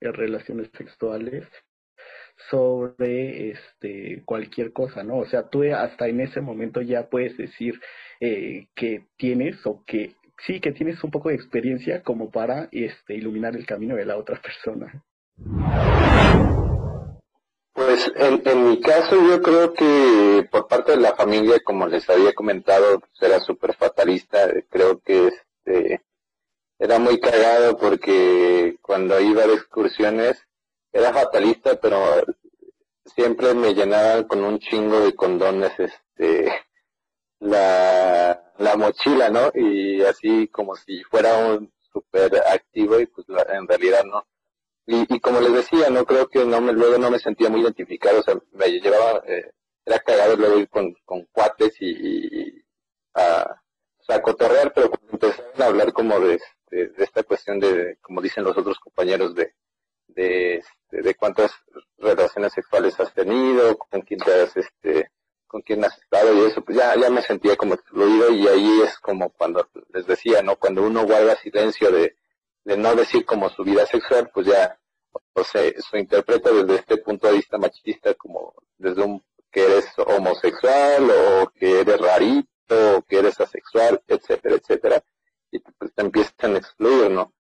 [0.01, 1.47] eh, relaciones sexuales
[2.51, 5.19] sobre este cualquier cosa, ¿no?
[5.19, 7.81] O sea, tú hasta en ese momento ya puedes decir
[8.21, 10.15] eh, que tienes o que
[10.47, 14.17] sí que tienes un poco de experiencia como para este iluminar el camino de la
[14.17, 15.05] otra persona.
[17.75, 22.09] Pues en, en, mi caso yo creo que por parte de la familia, como les
[22.11, 24.51] había comentado, era súper fatalista.
[24.69, 26.03] Creo que este
[26.79, 30.45] era muy cagado porque cuando iba de excursiones
[30.93, 31.99] era fatalista, pero
[33.05, 36.53] siempre me llenaban con un chingo de condones este
[37.41, 39.51] la, la mochila, ¿no?
[39.55, 44.27] Y así como si fuera un súper activo y pues en realidad no
[44.87, 47.61] y, y, como les decía, no creo que no me, luego no me sentía muy
[47.61, 49.53] identificado, o sea, me llevaba, eh,
[49.85, 50.95] era cagado luego ir con,
[51.33, 52.65] cuates y,
[53.15, 53.61] a,
[54.09, 56.41] a cotorrear, pero empezaron a hablar como de,
[56.71, 59.55] de, esta cuestión de, como dicen los otros compañeros, de,
[60.09, 61.53] de, este, de, cuántas
[61.99, 65.11] relaciones sexuales has tenido, con quién te has, este,
[65.47, 68.81] con quién has estado y eso, pues ya, ya me sentía como excluido y ahí
[68.83, 70.57] es como cuando les decía, ¿no?
[70.57, 72.17] Cuando uno guarda silencio de,
[72.65, 74.79] de no decir como su vida sexual, pues ya
[75.35, 79.87] o se, se interpreta desde este punto de vista machista como desde un que eres
[79.99, 85.05] homosexual o que eres rarito o que eres asexual, etcétera, etcétera,
[85.51, 87.35] y pues te empiezan a excluir, ¿no?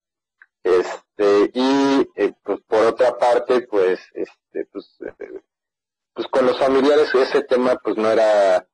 [0.62, 5.40] Este, y eh, pues por otra parte, pues, este, pues, eh,
[6.14, 8.66] pues con los familiares ese tema pues no era,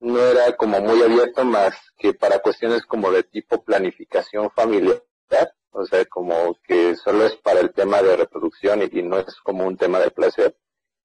[0.00, 5.02] no era como muy abierto más que para cuestiones como de tipo planificación familiar,
[5.70, 9.66] o sea, como que solo es para el tema de reproducción y, no es como
[9.66, 10.56] un tema de placer.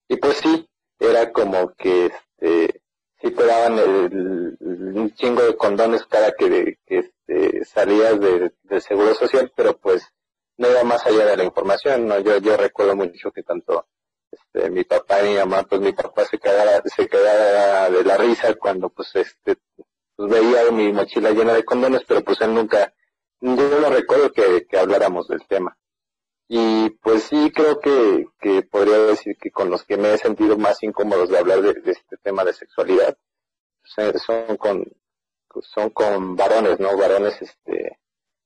[0.08, 0.70] Y pues sí,
[1.00, 2.82] era como que este,
[3.22, 8.82] sí te daban el, un chingo de condones cada que, que este, salías de, del
[8.82, 10.08] seguro social, pero pues
[10.62, 12.20] no iba más allá de la información, ¿no?
[12.20, 13.88] Yo, yo recuerdo mucho que tanto
[14.32, 18.16] este, mi papá y mi mamá, pues mi papá se quedaba, se quedaba de la
[18.16, 19.58] risa cuando pues este,
[20.16, 22.94] pues veía mi mochila llena de condones, pero pues él nunca,
[23.42, 25.76] yo no recuerdo que, habláramos del tema.
[26.48, 30.58] Y pues sí, creo que, que, podría decir que con los que me he sentido
[30.58, 33.18] más incómodos de hablar de, este tema de sexualidad
[33.84, 34.86] son con,
[35.62, 36.96] son con varones, ¿no?
[36.98, 38.01] Varones este,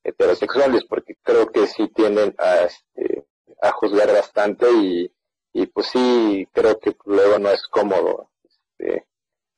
[0.05, 3.25] heterosexuales, porque creo que sí tienden a, este,
[3.61, 5.11] a juzgar bastante y,
[5.53, 9.07] y pues sí, creo que luego no es cómodo este,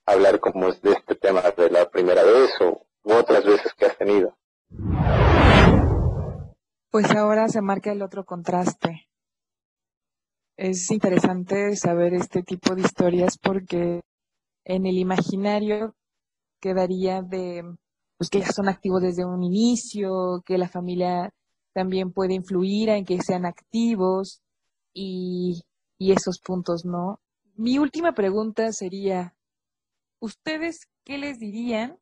[0.06, 4.38] hablar como de este tema de la primera vez o otras veces que has tenido.
[6.90, 9.10] Pues ahora se marca el otro contraste.
[10.56, 14.02] Es interesante saber este tipo de historias porque
[14.66, 15.94] en el imaginario
[16.60, 17.64] quedaría de
[18.18, 21.34] pues que ya son activos desde un inicio, que la familia
[21.74, 24.42] también puede influir en que sean activos
[24.94, 25.64] y,
[26.00, 27.20] esos puntos, ¿no?
[27.56, 29.36] Mi última pregunta sería,
[30.20, 31.98] ¿ustedes qué les dirían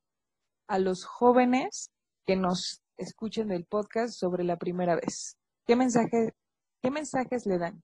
[0.67, 1.91] a los jóvenes
[2.25, 5.37] que nos escuchen el podcast sobre la primera vez?
[5.65, 5.75] ¿Qué,
[6.81, 7.83] qué mensajes le dan?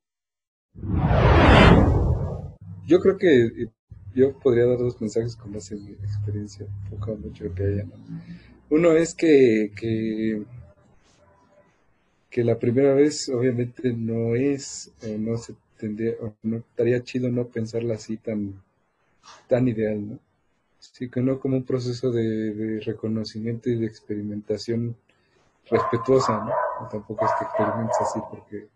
[2.86, 3.74] Yo creo que eh,
[4.14, 7.86] yo podría dar dos mensajes con base en mi experiencia, poco mucho que haya.
[8.70, 10.43] Uno es que, que,
[12.30, 17.47] que, la primera vez obviamente no es, o no se tendría, no estaría chido no
[17.47, 18.62] pensarla así tan,
[19.47, 20.20] tan ideal, ¿no?
[20.80, 24.95] Sí, que no como un proceso de, reconocimiento y de experimentación
[25.70, 26.89] respetuosa, ¿no?
[26.89, 28.68] tampoco es que experimentes así porque,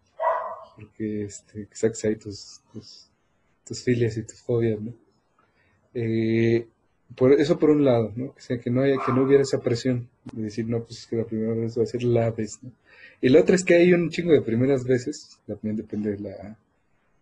[0.76, 4.94] porque este, saques ahí tus, tus, filias y tus fobias, ¿no?
[5.96, 6.68] Eh,
[7.16, 8.26] por, eso por un lado, ¿no?
[8.26, 11.08] O sea, que no haya, que no hubiera esa presión de decir, no, pues es
[11.08, 12.72] que la primera vez va a ser la vez, ¿no?
[13.22, 16.58] Y la otra es que hay un chingo de primeras veces, también depende de la,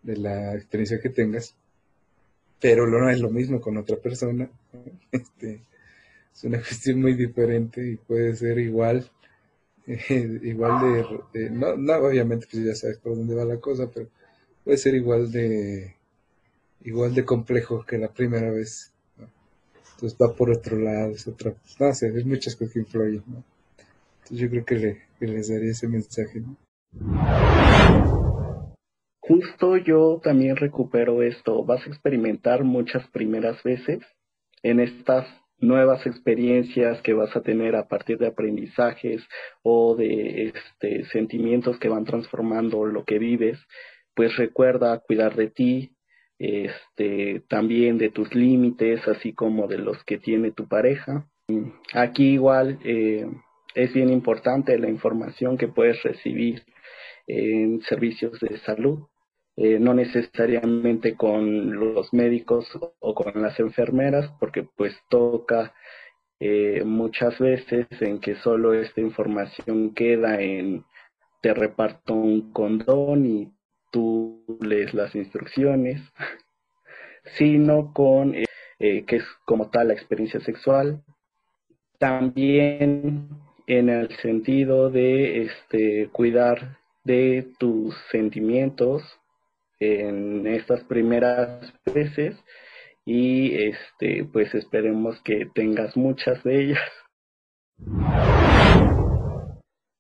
[0.02, 1.56] de la experiencia que tengas,
[2.60, 4.50] pero no es lo mismo con otra persona.
[5.12, 5.62] Este,
[6.34, 9.08] es una cuestión muy diferente y puede ser igual,
[10.10, 14.08] igual de, no, no, obviamente pues ya sabes por dónde va la cosa, pero
[14.64, 15.96] puede ser igual de,
[16.84, 18.94] igual de complejo que la primera vez.
[19.96, 24.38] Entonces va por otro lado, es otra, no sé, hay muchas cosas que influyen, Entonces
[24.38, 26.58] yo creo que, le, que les daría ese mensaje, ¿no?
[29.22, 31.64] Justo yo también recupero esto.
[31.64, 34.02] Vas a experimentar muchas primeras veces
[34.64, 35.26] en estas
[35.60, 39.22] nuevas experiencias que vas a tener a partir de aprendizajes
[39.62, 43.58] o de este, sentimientos que van transformando lo que vives,
[44.14, 45.93] pues recuerda cuidar de ti,
[46.44, 51.26] este, también de tus límites, así como de los que tiene tu pareja.
[51.94, 53.26] Aquí igual eh,
[53.76, 56.64] es bien importante la información que puedes recibir
[57.28, 59.08] en servicios de salud,
[59.56, 62.68] eh, no necesariamente con los médicos
[63.00, 65.74] o con las enfermeras, porque pues toca
[66.42, 70.84] eh, muchas veces en que solo esta información queda en
[71.42, 73.54] te reparto un condón y
[73.94, 76.02] tú lees las instrucciones,
[77.38, 81.04] sino con eh, que es como tal la experiencia sexual.
[82.00, 83.30] También
[83.68, 89.04] en el sentido de este, cuidar de tus sentimientos
[89.80, 92.36] en estas primeras veces
[93.06, 96.92] y este pues esperemos que tengas muchas de ellas.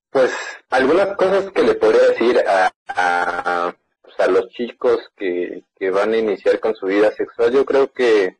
[0.10, 0.32] Pues
[0.70, 3.76] algunas cosas que le podría decir a,
[4.20, 8.38] a los chicos que, que, van a iniciar con su vida sexual, yo creo que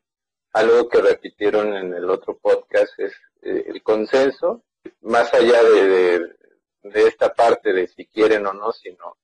[0.54, 4.64] algo que repitieron en el otro podcast es eh, el consenso,
[5.02, 6.20] más allá de,
[6.84, 9.18] de esta parte de si quieren o no, sino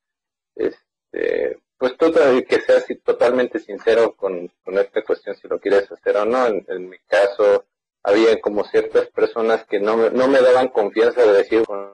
[0.56, 2.12] este, pues tú
[2.48, 6.46] que seas totalmente sincero con, esta cuestión, si lo quieres hacer o no.
[6.48, 7.66] En, mi caso,
[8.04, 11.94] había como ciertas personas que no no me daban confianza de decir con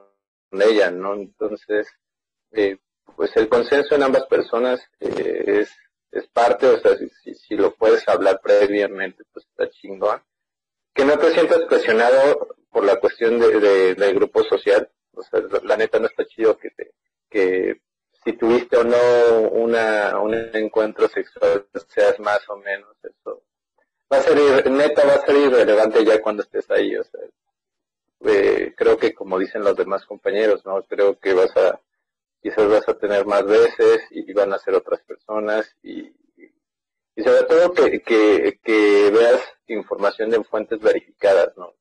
[0.52, 1.14] ella, ¿no?
[1.14, 1.88] Entonces,
[2.52, 2.78] eh,
[3.14, 5.64] pues el consenso en ambas personas eh,
[6.10, 10.22] es, parte, o sea, si, si, lo puedes hablar previamente, pues está chingón.
[10.94, 15.76] Que no te sientas presionado por la cuestión de, del grupo social, o sea, la
[15.76, 16.92] neta no está chido que te,
[17.30, 17.80] que
[18.24, 23.42] si tuviste o no una, un encuentro sexual, seas más o menos eso.
[24.12, 27.20] Va a ser, neta, va a ser irrelevante ya cuando estés ahí, o sea,
[28.26, 30.82] eh, creo que como dicen los demás compañeros, ¿no?
[30.84, 31.80] Creo que vas a,
[32.46, 36.14] quizás vas a tener más veces y, van a ser otras personas y,
[37.16, 41.74] sobre todo que, que, que veas información de fuentes verificadas, ¿no?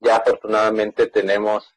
[0.00, 1.74] Ya afortunadamente tenemos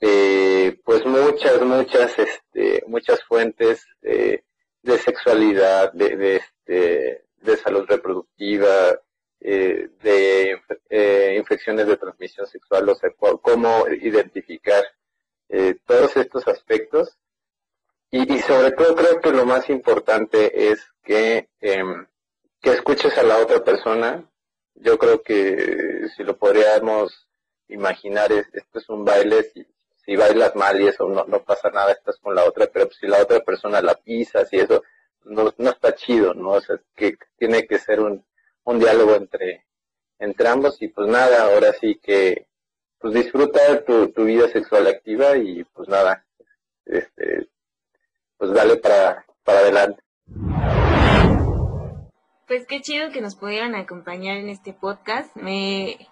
[0.00, 4.44] eh, pues muchas, muchas, este, muchas fuentes eh,
[4.82, 9.00] de sexualidad, de, de, este, de salud reproductiva,
[9.40, 10.60] eh, de
[10.90, 13.10] eh, infecciones de transmisión sexual, o sea,
[13.40, 14.84] cómo identificar
[15.48, 17.16] eh, todos estos aspectos.
[18.10, 22.06] Y, y, sobre todo creo que lo más importante es que, em,
[22.60, 24.30] que escuches a la otra persona.
[24.74, 27.28] Yo creo que si lo podríamos
[27.68, 29.66] imaginar, es, esto es un baile, si,
[30.04, 33.06] si bailas mal y eso no, no pasa nada, estás con la otra, pero si
[33.06, 34.82] la otra persona la pisas y eso,
[35.24, 36.50] no, no está chido, ¿no?
[36.52, 38.24] O sea, que tiene que ser un,
[38.64, 39.66] un diálogo entre,
[40.18, 42.46] entre ambos y pues nada, ahora sí que
[42.98, 46.24] pues disfruta tu, tu vida sexual activa y pues nada,
[46.84, 47.48] este,
[48.36, 50.02] pues dale para, para adelante.
[52.46, 55.34] Pues qué chido que nos pudieran acompañar en este podcast.
[55.34, 56.08] Me,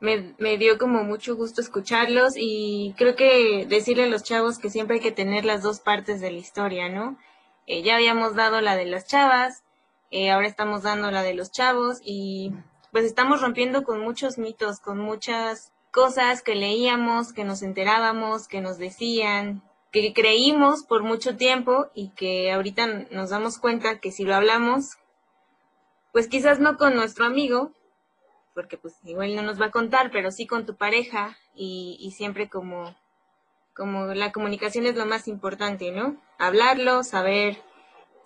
[0.00, 4.68] me, me, dio como mucho gusto escucharlos y creo que decirle a los chavos que
[4.68, 7.18] siempre hay que tener las dos partes de la historia, ¿no?
[7.66, 9.62] Eh, ya habíamos dado la de las chavas,
[10.10, 12.52] eh, ahora estamos dando la de los chavos y
[12.90, 18.60] pues estamos rompiendo con muchos mitos, con muchas cosas que leíamos, que nos enterábamos, que
[18.60, 19.62] nos decían,
[19.92, 24.96] que creímos por mucho tiempo y que ahorita nos damos cuenta que si lo hablamos,
[26.12, 27.72] pues quizás no con nuestro amigo,
[28.54, 32.48] porque pues igual no nos va a contar, pero sí con tu pareja y, siempre
[32.48, 32.96] como,
[33.74, 36.16] como la comunicación es lo más importante, ¿no?
[36.38, 37.58] Hablarlo, saber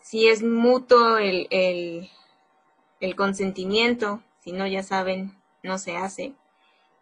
[0.02, 2.08] si es mutuo el, el,
[3.00, 6.34] el consentimiento, si no ya saben, no se hace.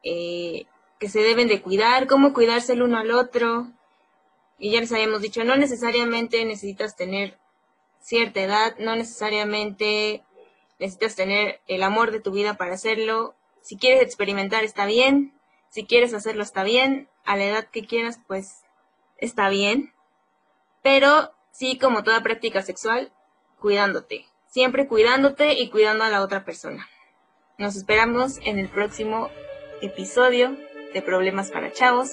[0.04, 0.66] Eh,
[0.98, 3.66] que se deben de cuidar, cómo cuidarse el uno al otro.
[4.58, 7.36] Y ya les habíamos dicho, no necesariamente necesitas tener
[8.00, 10.22] cierta edad, no necesariamente
[10.78, 13.34] necesitas tener el amor de tu vida para hacerlo.
[13.60, 15.34] Si quieres experimentar, está bien.
[15.70, 17.08] Si quieres hacerlo, está bien.
[17.24, 18.62] A la edad que quieras, pues
[19.18, 19.92] está bien.
[20.82, 23.12] Pero sí, como toda práctica sexual,
[23.60, 24.26] cuidándote.
[24.46, 26.88] siempre cuidándote y cuidando a la otra persona.
[27.58, 29.28] Nos esperamos en el próximo
[29.82, 30.56] episodio
[30.92, 32.12] de Problemas para Chavos.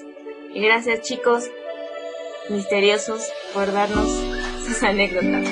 [0.53, 1.49] Y gracias chicos
[2.49, 4.09] misteriosos por darnos
[4.65, 5.47] sus anécdotas.